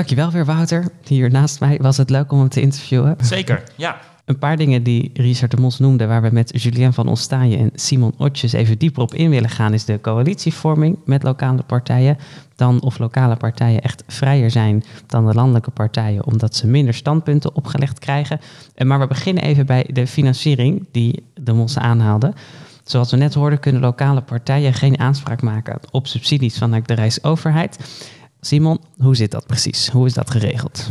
[0.00, 0.92] Dankjewel weer, Wouter.
[1.04, 3.16] Hier naast mij was het leuk om hem te interviewen.
[3.22, 4.00] Zeker, ja.
[4.24, 7.70] Een paar dingen die Richard de Mos noemde, waar we met Julien van Ostaaien en
[7.74, 12.18] Simon Otjes even dieper op in willen gaan, is de coalitievorming met lokale partijen.
[12.56, 17.54] Dan of lokale partijen echt vrijer zijn dan de landelijke partijen, omdat ze minder standpunten
[17.54, 18.40] opgelegd krijgen.
[18.74, 22.32] En maar we beginnen even bij de financiering die de Mos aanhaalde.
[22.84, 27.78] Zoals we net hoorden, kunnen lokale partijen geen aanspraak maken op subsidies vanuit de Rijksoverheid.
[28.40, 29.88] Simon, hoe zit dat precies?
[29.88, 30.90] Hoe is dat geregeld?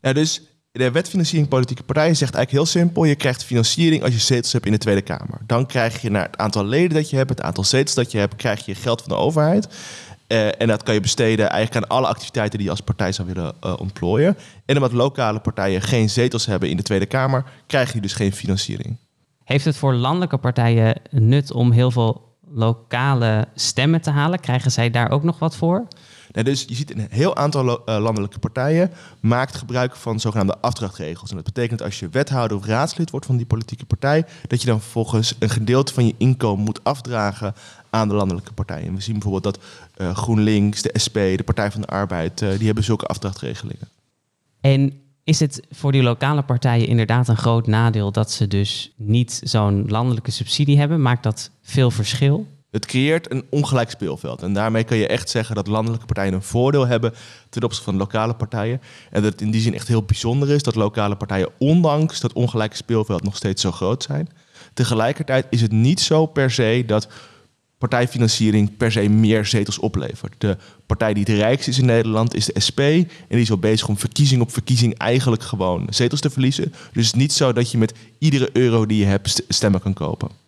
[0.00, 4.12] Ja, dus de wet financiering politieke partijen zegt eigenlijk heel simpel: je krijgt financiering als
[4.12, 5.38] je zetels hebt in de Tweede Kamer.
[5.46, 8.18] Dan krijg je naar het aantal leden dat je hebt, het aantal zetels dat je
[8.18, 9.68] hebt, krijg je geld van de overheid.
[10.28, 13.28] Uh, en dat kan je besteden eigenlijk aan alle activiteiten die je als partij zou
[13.28, 14.36] willen uh, ontplooien.
[14.64, 18.32] En omdat lokale partijen geen zetels hebben in de Tweede Kamer, krijg je dus geen
[18.32, 18.96] financiering.
[19.44, 24.40] Heeft het voor landelijke partijen nut om heel veel lokale stemmen te halen?
[24.40, 25.86] Krijgen zij daar ook nog wat voor?
[26.44, 31.30] Dus je ziet een heel aantal uh, landelijke partijen maakt gebruik van zogenaamde afdrachtregels.
[31.30, 34.66] En dat betekent als je wethouder of raadslid wordt van die politieke partij, dat je
[34.66, 37.54] dan vervolgens een gedeelte van je inkomen moet afdragen
[37.90, 38.86] aan de landelijke partijen.
[38.86, 39.64] En we zien bijvoorbeeld dat
[39.96, 43.88] uh, GroenLinks, de SP, de Partij van de Arbeid, uh, die hebben zulke afdrachtregelingen.
[44.60, 49.40] En is het voor die lokale partijen inderdaad een groot nadeel dat ze dus niet
[49.44, 51.02] zo'n landelijke subsidie hebben?
[51.02, 52.46] Maakt dat veel verschil?
[52.70, 54.42] Het creëert een ongelijk speelveld.
[54.42, 57.14] En daarmee kan je echt zeggen dat landelijke partijen een voordeel hebben
[57.48, 58.80] ten opzichte van lokale partijen.
[59.10, 62.32] En dat het in die zin echt heel bijzonder is dat lokale partijen, ondanks dat
[62.32, 64.28] ongelijke speelveld, nog steeds zo groot zijn.
[64.74, 67.08] Tegelijkertijd is het niet zo per se dat
[67.78, 70.34] partijfinanciering per se meer zetels oplevert.
[70.38, 72.80] De partij die het rijkst is in Nederland is de SP.
[72.80, 76.70] En die is al bezig om verkiezing op verkiezing eigenlijk gewoon zetels te verliezen.
[76.70, 79.94] Dus het is niet zo dat je met iedere euro die je hebt stemmen kan
[79.94, 80.45] kopen.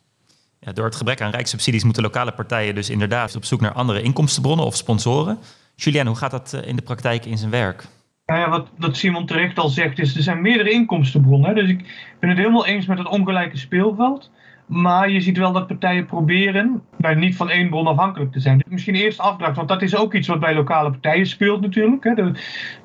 [0.74, 4.66] Door het gebrek aan rijkssubsidies moeten lokale partijen dus inderdaad op zoek naar andere inkomstenbronnen
[4.66, 5.38] of sponsoren.
[5.74, 7.86] Julien, hoe gaat dat in de praktijk in zijn werk?
[8.24, 11.54] Ja, wat, wat Simon terecht al zegt, is er zijn meerdere inkomstenbronnen.
[11.54, 14.30] Dus ik ben het helemaal eens met het ongelijke speelveld.
[14.68, 18.64] Maar je ziet wel dat partijen proberen nou, niet van één bron afhankelijk te zijn.
[18.68, 22.04] Misschien eerst afdracht, want dat is ook iets wat bij lokale partijen speelt natuurlijk.
[22.04, 22.32] Hè.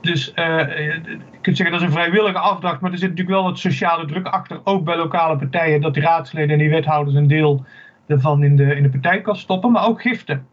[0.01, 3.45] Dus uh, je kunt zeggen dat is een vrijwillige afdracht, maar er zit natuurlijk wel
[3.45, 7.27] wat sociale druk achter, ook bij lokale partijen, dat die raadsleden en die wethouders een
[7.27, 7.65] deel
[8.07, 10.47] ervan in de, in de stoppen, maar ook giften.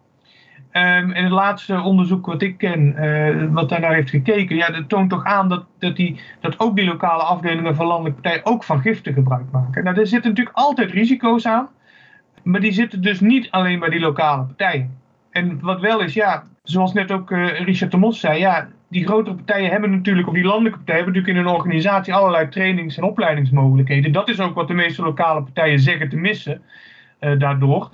[0.73, 4.89] Um, en het laatste onderzoek wat ik ken, uh, wat daarnaar heeft gekeken, ja, dat
[4.89, 8.65] toont toch aan dat, dat, die, dat ook die lokale afdelingen van landelijke partijen ook
[8.65, 9.85] van giften gebruik maken.
[9.85, 11.69] Nou, er zitten natuurlijk altijd risico's aan,
[12.43, 14.99] maar die zitten dus niet alleen bij die lokale partijen.
[15.31, 19.07] En wat wel is, ja, zoals net ook uh, Richard de Mos zei, ja, die
[19.07, 22.97] grotere partijen hebben natuurlijk, of die landelijke partijen hebben natuurlijk in hun organisatie allerlei trainings-
[22.97, 24.13] en opleidingsmogelijkheden.
[24.13, 26.63] Dat is ook wat de meeste lokale partijen zeggen te missen
[27.21, 27.91] uh, daardoor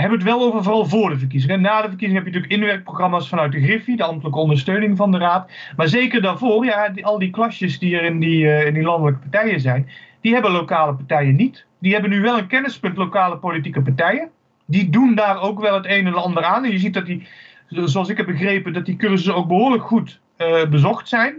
[0.00, 1.60] hebben het wel over vooral voor de verkiezingen.
[1.60, 5.18] Na de verkiezingen heb je natuurlijk inwerkprogramma's vanuit de Griffie, de ambtelijke ondersteuning van de
[5.18, 5.50] Raad.
[5.76, 9.20] Maar zeker daarvoor, ja, al die klasjes die er in die, uh, in die landelijke
[9.20, 9.88] partijen zijn,
[10.20, 11.66] die hebben lokale partijen niet.
[11.80, 14.28] Die hebben nu wel een kennispunt lokale politieke partijen.
[14.66, 16.64] Die doen daar ook wel het een en ander aan.
[16.64, 17.26] En je ziet dat die,
[17.68, 21.34] zoals ik heb begrepen, dat die cursussen ook behoorlijk goed uh, bezocht zijn.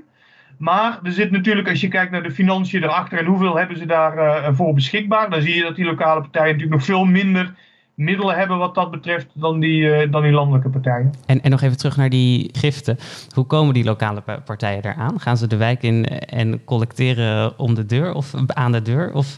[0.57, 3.85] Maar er zit natuurlijk, als je kijkt naar de financiën erachter en hoeveel hebben ze
[3.85, 7.53] daarvoor uh, voor beschikbaar, dan zie je dat die lokale partijen natuurlijk nog veel minder
[7.99, 11.13] middelen hebben wat dat betreft dan die, uh, dan die landelijke partijen.
[11.25, 12.97] En, en nog even terug naar die giften.
[13.33, 15.19] Hoe komen die lokale partijen eraan?
[15.19, 19.13] Gaan ze de wijk in en collecteren om de deur of aan de deur?
[19.13, 19.37] Of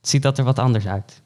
[0.00, 1.22] ziet dat er wat anders uit?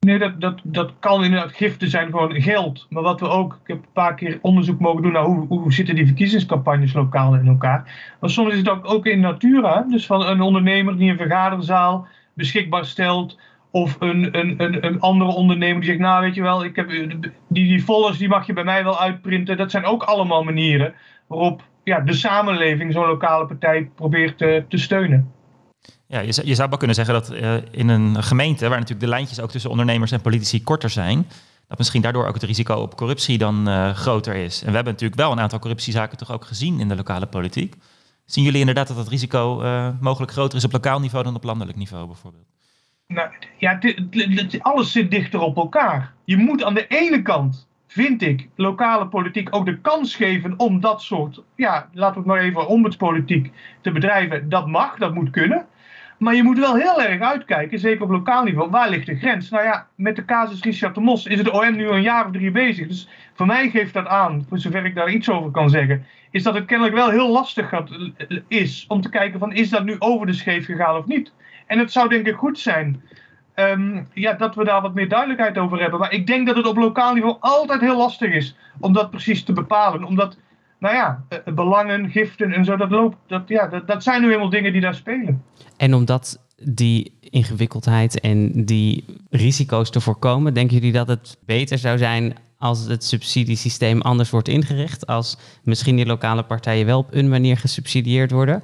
[0.00, 2.86] Nee, dat, dat, dat kan inderdaad giften zijn, gewoon geld.
[2.88, 5.72] Maar wat we ook, ik heb een paar keer onderzoek mogen doen naar hoe, hoe
[5.72, 8.12] zitten die verkiezingscampagnes lokaal in elkaar.
[8.20, 12.06] Maar soms is het ook, ook in natura, dus van een ondernemer die een vergaderzaal
[12.34, 13.38] beschikbaar stelt
[13.70, 16.88] of een, een, een, een andere ondernemer die zegt, nou weet je wel, ik heb,
[16.88, 17.84] die, die
[18.18, 19.56] die mag je bij mij wel uitprinten.
[19.56, 20.94] Dat zijn ook allemaal manieren
[21.26, 25.32] waarop ja, de samenleving zo'n lokale partij probeert te, te steunen.
[26.06, 29.14] Ja, je, je zou wel kunnen zeggen dat uh, in een gemeente, waar natuurlijk de
[29.14, 31.26] lijntjes ook tussen ondernemers en politici korter zijn,
[31.68, 34.60] dat misschien daardoor ook het risico op corruptie dan uh, groter is.
[34.60, 37.74] En we hebben natuurlijk wel een aantal corruptiezaken toch ook gezien in de lokale politiek.
[38.24, 41.44] Zien jullie inderdaad dat het risico uh, mogelijk groter is op lokaal niveau dan op
[41.44, 42.46] landelijk niveau bijvoorbeeld?
[43.14, 43.78] Nou, ja,
[44.58, 46.12] alles zit dichter op elkaar.
[46.24, 50.80] Je moet aan de ene kant, vind ik, lokale politiek ook de kans geven om
[50.80, 54.48] dat soort, ja, laten we het maar even ombudspolitiek te bedrijven.
[54.48, 55.66] Dat mag, dat moet kunnen.
[56.18, 59.50] Maar je moet wel heel erg uitkijken, zeker op lokaal niveau, waar ligt de grens?
[59.50, 62.32] Nou ja, met de casus Richard de Mos is het OM nu een jaar of
[62.32, 62.88] drie bezig.
[62.88, 66.42] Dus voor mij geeft dat aan, voor zover ik daar iets over kan zeggen, is
[66.42, 67.90] dat het kennelijk wel heel lastig gaat,
[68.48, 71.32] is om te kijken van is dat nu over de scheef gegaan of niet.
[71.66, 73.02] En het zou denk ik goed zijn
[73.58, 76.00] um, ja, dat we daar wat meer duidelijkheid over hebben.
[76.00, 79.44] Maar ik denk dat het op lokaal niveau altijd heel lastig is om dat precies
[79.44, 80.04] te bepalen.
[80.04, 80.36] Omdat
[80.78, 84.26] nou ja, eh, belangen, giften en zo, dat, loopt, dat, ja, dat, dat zijn nu
[84.26, 85.42] helemaal dingen die daar spelen.
[85.76, 91.98] En omdat die ingewikkeldheid en die risico's te voorkomen, denken jullie dat het beter zou
[91.98, 95.06] zijn als het subsidiesysteem anders wordt ingericht?
[95.06, 98.62] Als misschien die lokale partijen wel op een manier gesubsidieerd worden?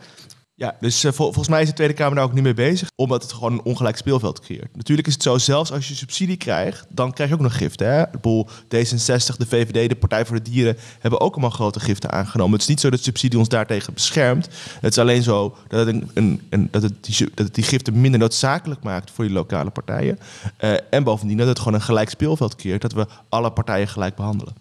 [0.57, 3.23] Ja, dus uh, volgens mij is de Tweede Kamer daar ook niet mee bezig, omdat
[3.23, 4.77] het gewoon een ongelijk speelveld creëert.
[4.77, 8.09] Natuurlijk is het zo, zelfs als je subsidie krijgt, dan krijg je ook nog giften.
[8.13, 12.13] De boel D66, de VVD, de Partij voor de Dieren hebben ook allemaal grote giften
[12.13, 12.53] aangenomen.
[12.53, 14.49] Het is niet zo dat subsidie ons daartegen beschermt.
[14.81, 18.21] Het is alleen zo dat het, een, een, dat het, die, dat die giften minder
[18.21, 20.19] noodzakelijk maakt voor die lokale partijen.
[20.61, 24.15] Uh, en bovendien dat het gewoon een gelijk speelveld creëert, dat we alle partijen gelijk
[24.15, 24.55] behandelen.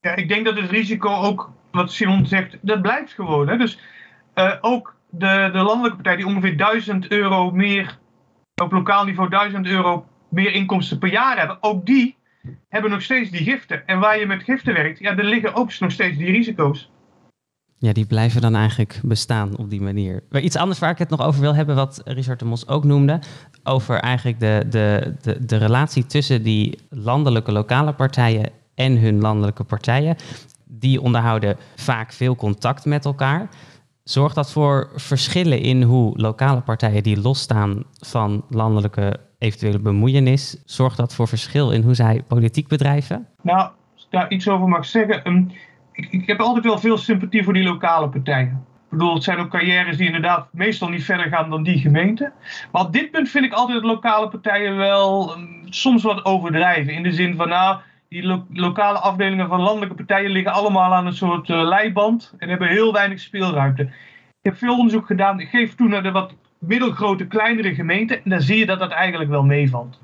[0.00, 3.48] Ja, ik denk dat het risico ook, wat Simon zegt, dat blijft gewoon.
[3.48, 3.56] Hè?
[3.56, 3.78] Dus
[4.60, 7.98] ook de, de landelijke partij die ongeveer 1000 euro meer,
[8.62, 12.16] op lokaal niveau 1000 euro meer inkomsten per jaar hebben, ook die
[12.68, 13.86] hebben nog steeds die giften.
[13.86, 16.90] En waar je met giften werkt, ja, er liggen ook nog steeds die risico's.
[17.78, 20.22] Ja, die blijven dan eigenlijk bestaan op die manier.
[20.30, 22.84] Maar iets anders waar ik het nog over wil hebben, wat Richard de Mos ook
[22.84, 23.20] noemde,
[23.64, 29.64] over eigenlijk de, de, de, de relatie tussen die landelijke lokale partijen en hun landelijke
[29.64, 30.16] partijen.
[30.64, 33.48] Die onderhouden vaak veel contact met elkaar.
[34.08, 40.96] Zorgt dat voor verschillen in hoe lokale partijen die losstaan van landelijke eventuele bemoeienis, zorgt
[40.96, 43.26] dat voor verschil in hoe zij politiek bedrijven?
[43.42, 45.50] Nou, ik daar iets over mag zeggen, um,
[45.92, 48.66] ik, ik, heb altijd wel veel sympathie voor die lokale partijen.
[48.84, 52.32] Ik bedoel, het zijn ook carrières die inderdaad meestal niet verder gaan dan die gemeente.
[52.72, 56.92] Maar op dit punt vind ik altijd dat lokale partijen wel um, soms wat overdrijven.
[56.92, 61.06] In de zin van, nou, die lo lokale afdelingen van landelijke partijen liggen allemaal aan
[61.06, 63.82] een soort uh, leiband en hebben heel weinig speelruimte.
[63.82, 65.40] Ik heb veel onderzoek gedaan.
[65.40, 68.24] Ik geef toe naar de wat middelgrote, kleinere gemeenten.
[68.24, 70.00] En dan zie je dat dat eigenlijk wel meevalt.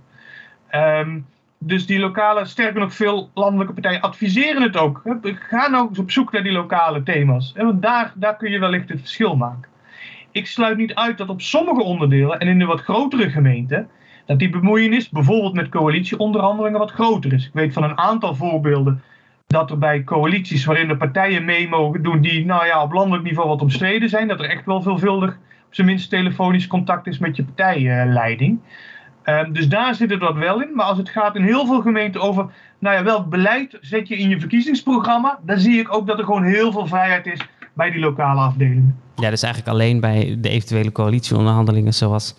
[0.75, 1.27] Um,
[1.59, 5.03] dus die lokale, sterker nog veel landelijke partijen adviseren het ook.
[5.23, 7.53] Ga nou eens op zoek naar die lokale thema's.
[7.57, 9.71] Want daar, daar kun je wellicht het verschil maken.
[10.31, 13.89] Ik sluit niet uit dat op sommige onderdelen en in de wat grotere gemeenten
[14.33, 17.47] dat die bemoeienis bijvoorbeeld met coalitieonderhandelingen wat groter is.
[17.47, 19.03] Ik weet van een aantal voorbeelden
[19.47, 23.25] dat er bij coalities waarin de partijen mee mogen doen die nou ja, op landelijk
[23.25, 25.31] niveau wat omstreden zijn, dat er echt wel veelvuldig
[25.67, 28.59] op zijn minst telefonisch contact is met je partijleiding.
[29.25, 30.75] Um, dus daar zit het wat wel in.
[30.75, 32.47] Maar als het gaat in heel veel gemeenten over
[32.79, 36.25] nou ja, welk beleid zet je in je verkiezingsprogramma, dan zie ik ook dat er
[36.25, 37.41] gewoon heel veel vrijheid is
[37.73, 39.01] bij die lokale afdelingen.
[39.17, 42.35] Ja, dus eigenlijk alleen bij de eventuele coalitieonderhandelingen zoals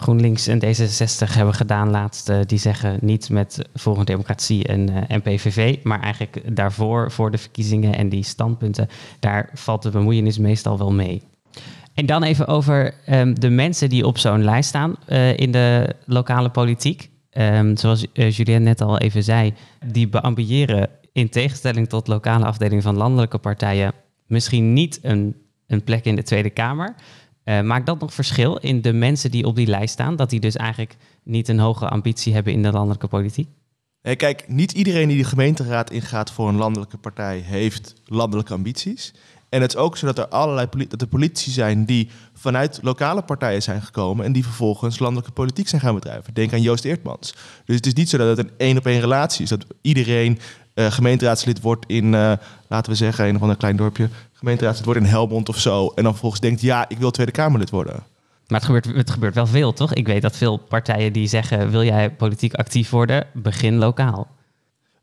[0.00, 2.28] GroenLinks en D66 hebben gedaan laatst.
[2.28, 7.30] Uh, die zeggen niet met Forum Democratie en, uh, en PVV, maar eigenlijk daarvoor, voor
[7.30, 8.88] de verkiezingen en die standpunten,
[9.20, 11.22] daar valt de bemoeienis meestal wel mee.
[11.94, 15.94] En dan even over um, de mensen die op zo'n lijst staan uh, in de
[16.04, 17.10] lokale politiek.
[17.32, 19.54] Um, zoals Julien net al even zei,
[19.86, 23.92] die beambiëren in tegenstelling tot lokale afdelingen van landelijke partijen
[24.26, 26.94] misschien niet een, een plek in de Tweede Kamer.
[27.48, 30.16] Uh, maakt dat nog verschil in de mensen die op die lijst staan?
[30.16, 33.48] Dat die dus eigenlijk niet een hoge ambitie hebben in de landelijke politiek?
[34.00, 39.14] Hey, kijk, niet iedereen die de gemeenteraad ingaat voor een landelijke partij heeft landelijke ambities.
[39.48, 43.22] En het is ook zo dat er allerlei dat er politici zijn die vanuit lokale
[43.22, 46.34] partijen zijn gekomen en die vervolgens landelijke politiek zijn gaan bedrijven.
[46.34, 47.34] Denk aan Joost Eertmans.
[47.64, 49.48] Dus het is niet zo dat het een één op één relatie is.
[49.48, 50.38] Dat iedereen
[50.74, 52.10] uh, gemeenteraadslid wordt in,
[52.68, 55.92] laten we zeggen, een of ander klein dorpje, gemeenteraadslid wordt in Helmond of zo.
[55.94, 57.94] En dan vervolgens denkt, ja, ik wil Tweede Kamerlid worden.
[58.46, 59.94] Maar het gebeurt, het gebeurt wel veel, toch?
[59.94, 64.26] Ik weet dat veel partijen die zeggen, wil jij politiek actief worden, begin lokaal.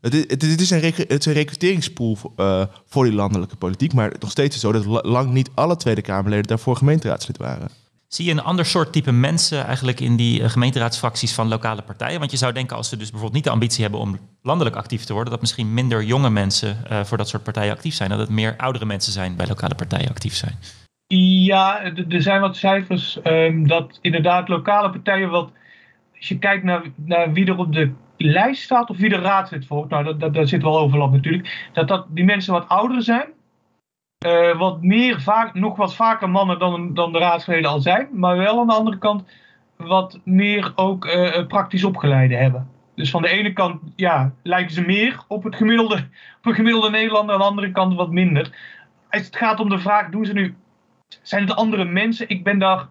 [0.00, 3.92] Het is, het is, een, het is een recruteringspool voor, uh, voor die landelijke politiek.
[3.92, 7.68] Maar nog steeds is het zo dat lang niet alle Tweede Kamerleden daarvoor gemeenteraadslid waren.
[8.08, 12.18] Zie je een ander soort type mensen eigenlijk in die uh, gemeenteraadsfracties van lokale partijen?
[12.18, 15.04] Want je zou denken, als ze dus bijvoorbeeld niet de ambitie hebben om landelijk actief
[15.04, 18.10] te worden, dat misschien minder jonge mensen uh, voor dat soort partijen actief zijn.
[18.10, 20.54] Dat het meer oudere mensen zijn bij lokale partijen actief zijn.
[21.08, 25.50] Ja, er zijn wat cijfers um, dat inderdaad lokale partijen wat.
[26.16, 29.66] Als je kijkt naar, naar wie er op de lijst staat of wie de raadslid
[29.66, 33.26] voor, nou, daar zit wel overlap natuurlijk, dat, dat die mensen wat ouder zijn.
[34.26, 38.36] Uh, wat meer, vaak, nog wat vaker mannen dan, dan de raadsleden al zijn, maar
[38.36, 39.24] wel aan de andere kant
[39.76, 42.68] wat meer ook uh, praktisch opgeleide hebben.
[42.94, 46.08] Dus van de ene kant ja, lijken ze meer op het gemiddelde,
[46.42, 48.50] gemiddelde Nederlander, aan de andere kant wat minder.
[49.10, 50.54] Als het gaat om de vraag, doen ze nu,
[51.22, 52.28] zijn het andere mensen?
[52.28, 52.86] Ik ben daar,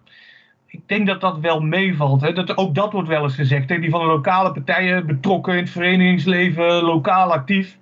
[0.66, 2.20] ik denk dat dat wel meevalt.
[2.20, 2.32] Hè?
[2.32, 3.68] Dat, ook dat wordt wel eens gezegd.
[3.68, 3.78] Hè?
[3.78, 7.78] Die van de lokale partijen betrokken in het verenigingsleven, lokaal actief.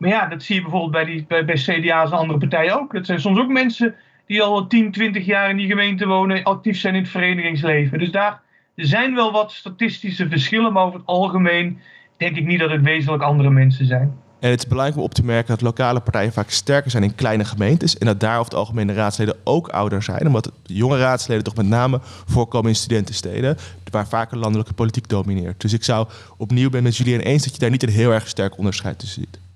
[0.00, 2.92] Maar ja, dat zie je bijvoorbeeld bij, die, bij, CDA's en andere partijen ook.
[2.92, 3.94] Dat zijn soms ook mensen
[4.26, 7.98] die al 10, 20 jaar in die gemeente wonen, actief zijn in het verenigingsleven.
[7.98, 8.40] Dus daar
[8.74, 11.78] zijn wel wat statistische verschillen, maar over het algemeen
[12.16, 14.18] denk ik niet dat het wezenlijk andere mensen zijn.
[14.40, 17.14] En het is belangrijk om op te merken dat lokale partijen vaak sterker zijn in
[17.14, 17.98] kleine gemeentes.
[17.98, 20.26] En dat daar over het algemeen de raadsleden ook ouder zijn.
[20.26, 23.56] Omdat jonge raadsleden toch met name voorkomen in studentensteden.
[23.90, 25.60] Waar vaak een landelijke politiek domineert.
[25.60, 28.28] Dus ik zou opnieuw ben met Julien eens dat je daar niet een heel erg
[28.28, 29.49] sterk onderscheid tussen ziet.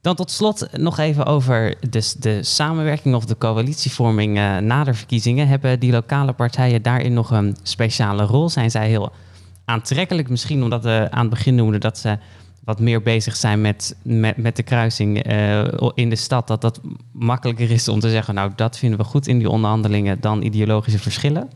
[0.00, 4.94] Dan tot slot nog even over de, de samenwerking of de coalitievorming uh, na de
[4.94, 5.48] verkiezingen.
[5.48, 8.48] Hebben die lokale partijen daarin nog een speciale rol?
[8.48, 9.12] Zijn zij heel
[9.64, 10.28] aantrekkelijk?
[10.28, 12.18] Misschien omdat we aan het begin noemden dat ze
[12.64, 13.96] wat meer bezig zijn met,
[14.36, 16.46] met, de kruising uh, in de stad.
[16.46, 16.80] Dat dat
[17.12, 20.98] makkelijker is om te zeggen, nou dat vinden we goed in die onderhandelingen dan ideologische
[20.98, 21.48] verschillen.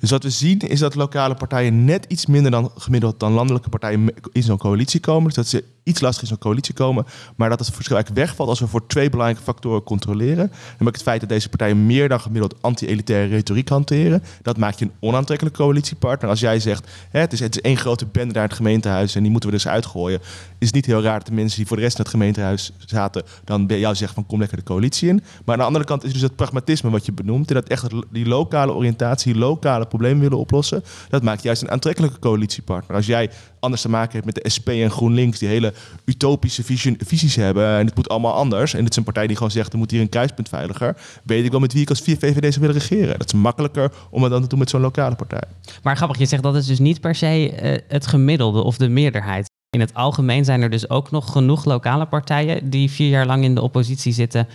[0.00, 3.68] Dus wat we zien is dat lokale partijen net iets minder dan gemiddeld dan landelijke
[3.68, 5.24] partijen in zo'n coalitie komen.
[5.24, 7.06] Dus dat ze iets lastig in zo'n coalitie komen.
[7.36, 10.50] Maar dat het verschil eigenlijk wegvalt als we voor twee belangrijke factoren controleren.
[10.72, 14.22] Namelijk het feit dat deze partijen meer dan gemiddeld anti-elitaire retoriek hanteren.
[14.42, 16.30] Dat maakt je een onaantrekkelijke coalitiepartner.
[16.30, 19.14] Als jij zegt, hè, het, is, het is één grote bende daar in het gemeentehuis
[19.14, 20.20] en die moeten we dus uitgooien.
[20.58, 22.72] Is het niet heel raar dat de mensen die voor de rest in het gemeentehuis
[22.78, 25.22] zaten, dan bij jou zeggen van kom lekker de coalitie in.
[25.44, 27.48] Maar aan de andere kant is dus het pragmatisme wat je benoemt.
[27.48, 30.84] En dat echt die lokale oriëntatie, die lokale problemen willen oplossen.
[31.08, 32.96] Dat maakt juist een aantrekkelijke coalitiepartner.
[32.96, 35.72] Als jij anders te maken heeft met de SP en GroenLinks, die hele
[36.04, 36.62] utopische
[36.98, 38.74] visies hebben en het moet allemaal anders.
[38.74, 40.96] En het is een partij die gewoon zegt, er moet hier een kruispunt veiliger.
[41.22, 43.18] Weet ik wel met wie ik als vier VVD zou willen regeren.
[43.18, 45.42] Dat is makkelijker om het dan te doen met zo'n lokale partij.
[45.82, 48.88] Maar grappig, je zegt dat is dus niet per se uh, het gemiddelde of de
[48.88, 49.52] meerderheid.
[49.70, 53.44] In het algemeen zijn er dus ook nog genoeg lokale partijen die vier jaar lang
[53.44, 54.48] in de oppositie zitten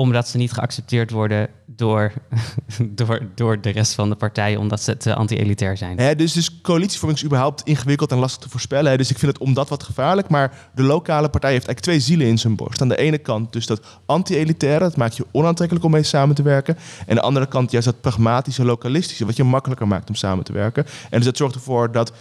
[0.00, 2.12] omdat ze niet geaccepteerd worden door,
[2.98, 6.16] door, door de rest van de partijen, omdat ze te anti-elitair zijn.
[6.16, 8.98] dus, dus coalitievorming is überhaupt ingewikkeld en lastig te voorspellen.
[8.98, 10.28] Dus ik vind het om dat wat gevaarlijk.
[10.28, 12.80] Maar de lokale partij heeft eigenlijk twee zielen in zijn borst.
[12.80, 16.42] Aan de ene kant dus dat anti-elitaire, dat maakt je onaantrekkelijk om mee samen te
[16.42, 16.76] werken.
[16.76, 20.44] En aan de andere kant juist dat pragmatische, lokalistische, wat je makkelijker maakt om samen
[20.44, 20.84] te werken.
[21.10, 22.12] En dus dat zorgt ervoor dat,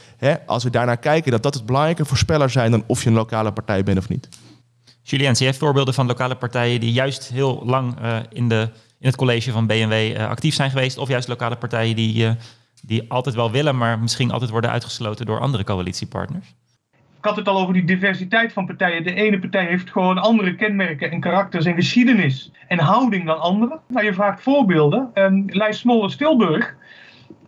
[0.45, 3.51] als we daarnaar kijken, dat dat het belangrijke voorspeller zijn dan of je een lokale
[3.51, 4.27] partij bent of niet.
[5.09, 9.15] Julien, je voorbeelden van lokale partijen die juist heel lang uh, in, de, in het
[9.15, 10.97] college van BMW eh, actief zijn geweest?
[10.97, 12.31] Of juist lokale partijen die, uh,
[12.81, 16.55] die altijd wel willen, maar misschien altijd worden uitgesloten door andere coalitiepartners?
[16.91, 19.03] Ik had het al over die diversiteit van partijen.
[19.03, 23.79] De ene partij heeft gewoon andere kenmerken en karakters en geschiedenis en houding dan andere.
[23.87, 25.11] Nou, je vraagt voorbeelden.
[25.13, 26.75] Um, Lijst Smoller-Stilburg,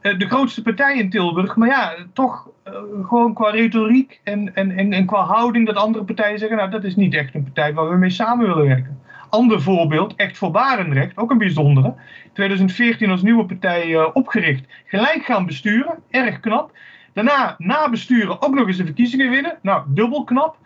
[0.02, 2.74] de grootste partij in Tilburg, maar ja, toch uh,
[3.08, 6.84] gewoon qua retoriek en, en, en, en, qua houding dat andere partijen zeggen, nou dat
[6.84, 9.00] is niet echt een partij waar we mee samen willen werken.
[9.30, 11.96] Ander voorbeeld, echt voor Barendrecht, ook een bijzondere.
[12.34, 16.72] 2014 als nieuwe partij uh, opgericht, gelijk gaan besturen, erg knap.
[17.14, 20.58] Daarna, na besturen, ook nog eens de verkiezingen winnen, nou dubbel knap.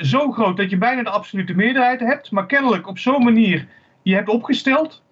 [0.00, 3.66] Zo groot dat je bijna de absolute meerderheid hebt, maar kennelijk op zo'n manier
[4.02, 5.02] je hebt opgesteld.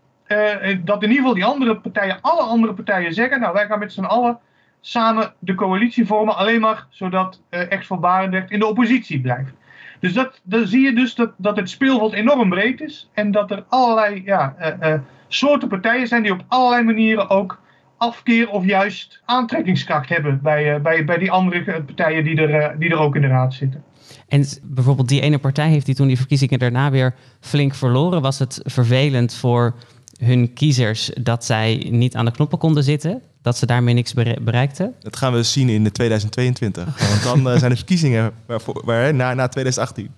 [0.85, 3.93] Dat in ieder geval die andere partijen, alle andere partijen zeggen, nou wij gaan met
[3.93, 4.39] z'n allen
[4.81, 9.53] samen de coalitie vormen, alleen maar zodat uh, Ex van Barendrecht in de oppositie blijft.
[10.01, 13.51] Dus dat, dan zie je dus dat, dat het speelveld enorm breed is en dat
[13.51, 14.95] er allerlei ja, uh,
[15.29, 17.61] soorten partijen zijn die op allerlei manieren ook
[17.97, 22.99] afkeer of juist aantrekkingskracht hebben bij, bij, bij die andere partijen die er, die er
[22.99, 23.85] ook in de raad zitten.
[24.29, 28.23] En bijvoorbeeld die ene partij heeft die toen die verkiezingen daarna weer flink verloren.
[28.23, 29.75] Was het vervelend voor
[30.21, 33.23] hun kiezers dat zij niet aan de knoppen konden zitten?
[33.43, 34.95] Dat ze daarmee niks bereikten?
[34.99, 36.85] Dat gaan we zien in 2022.
[36.85, 40.11] Want dan uh, zijn er verkiezingen waarvoor, waar, na, na 2018.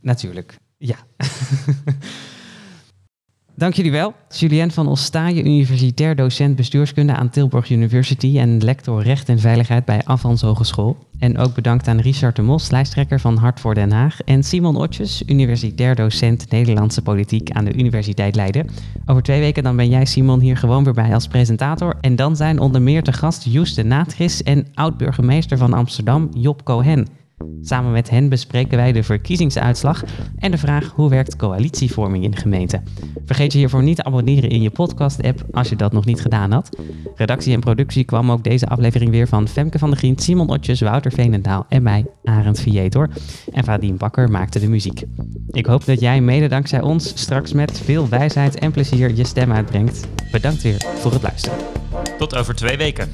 [0.00, 0.96] Natuurlijk, ja.
[3.60, 4.14] Dank jullie wel.
[4.28, 10.00] Julien van Ostaaije, universitair docent bestuurskunde aan Tilburg University en lector recht en veiligheid bij
[10.04, 10.96] Avans Hogeschool.
[11.18, 14.20] En ook bedankt aan Richard de Mos, lijsttrekker van Hart voor Den Haag.
[14.20, 18.66] En Simon Otjes, universitair docent Nederlandse politiek aan de Universiteit Leiden.
[19.06, 21.96] Over twee weken dan ben jij, Simon, hier gewoon weer bij als presentator.
[22.00, 26.64] En dan zijn onder meer te gast Joes de Natris en oud-burgemeester van Amsterdam, Job
[26.64, 27.19] Cohen.
[27.62, 30.04] Samen met hen bespreken wij de verkiezingsuitslag
[30.38, 32.82] en de vraag hoe werkt coalitievorming in de gemeente.
[33.24, 36.52] Vergeet je hiervoor niet te abonneren in je podcast-app als je dat nog niet gedaan
[36.52, 36.76] had.
[37.14, 40.80] Redactie en productie kwam ook deze aflevering weer van Femke van der Grien, Simon Otjes,
[40.80, 43.08] Wouter Veenendaal en mij, Arend Vietor.
[43.52, 45.02] En Vadien Bakker maakte de muziek.
[45.50, 49.52] Ik hoop dat jij mede dankzij ons straks met veel wijsheid en plezier je stem
[49.52, 50.08] uitbrengt.
[50.32, 51.58] Bedankt weer voor het luisteren.
[52.18, 53.08] Tot over twee weken.